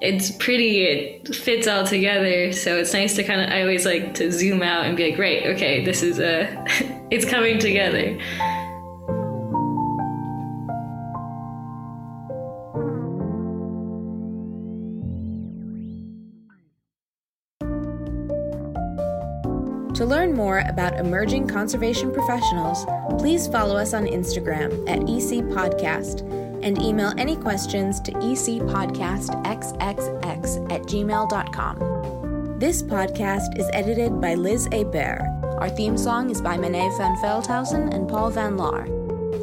It's 0.01 0.33
pretty. 0.33 0.85
It 0.85 1.35
fits 1.37 1.69
all 1.69 1.87
together. 1.87 2.53
So 2.53 2.77
it's 2.79 2.93
nice 2.93 3.15
to 3.17 3.23
kind 3.23 3.41
of. 3.41 3.51
I 3.51 3.61
always 3.61 3.87
like 3.87 4.15
to 4.15 4.33
zoom 4.33 4.61
out 4.61 4.87
and 4.87 4.97
be 4.97 5.11
like, 5.11 5.17
great, 5.17 5.47
okay, 5.55 5.85
this 5.85 6.03
is 6.03 6.19
a. 6.19 6.49
it's 7.11 7.25
coming 7.25 7.59
together. 7.59 8.19
More 20.35 20.65
about 20.69 20.99
emerging 20.99 21.49
conservation 21.49 22.13
professionals, 22.13 22.85
please 23.19 23.47
follow 23.47 23.77
us 23.77 23.95
on 23.95 24.07
Instagram 24.07 24.73
at 24.89 25.03
EC 25.03 25.45
Podcast 25.45 26.23
and 26.63 26.83
email 26.83 27.13
any 27.19 27.37
questions 27.37 28.01
to 28.01 28.11
ecpodcastxxx 28.13 30.73
at 30.73 30.83
gmail.com. 30.83 32.59
This 32.59 32.83
podcast 32.83 33.59
is 33.59 33.69
edited 33.73 34.21
by 34.21 34.35
Liz 34.35 34.69
A. 34.73 34.85
Bear. 34.85 35.31
Our 35.59 35.69
theme 35.69 35.99
song 35.99 36.31
is 36.31 36.41
by 36.41 36.57
Mene 36.57 36.91
van 36.97 37.17
Veldhuizen 37.17 37.95
and 37.95 38.09
Paul 38.09 38.31
van 38.31 38.57
Laar. 38.57 38.89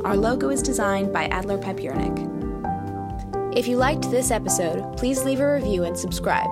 Our 0.04 0.18
logo 0.18 0.50
is 0.50 0.62
designed 0.62 1.14
by 1.14 1.26
Adler 1.26 1.58
Pepiernik. 1.58 2.28
If 3.56 3.68
you 3.68 3.78
liked 3.78 4.10
this 4.10 4.32
episode, 4.32 4.98
please 4.98 5.24
leave 5.24 5.42
a 5.42 5.54
review 5.54 5.84
and 5.84 5.98
subscribe. 5.98 6.50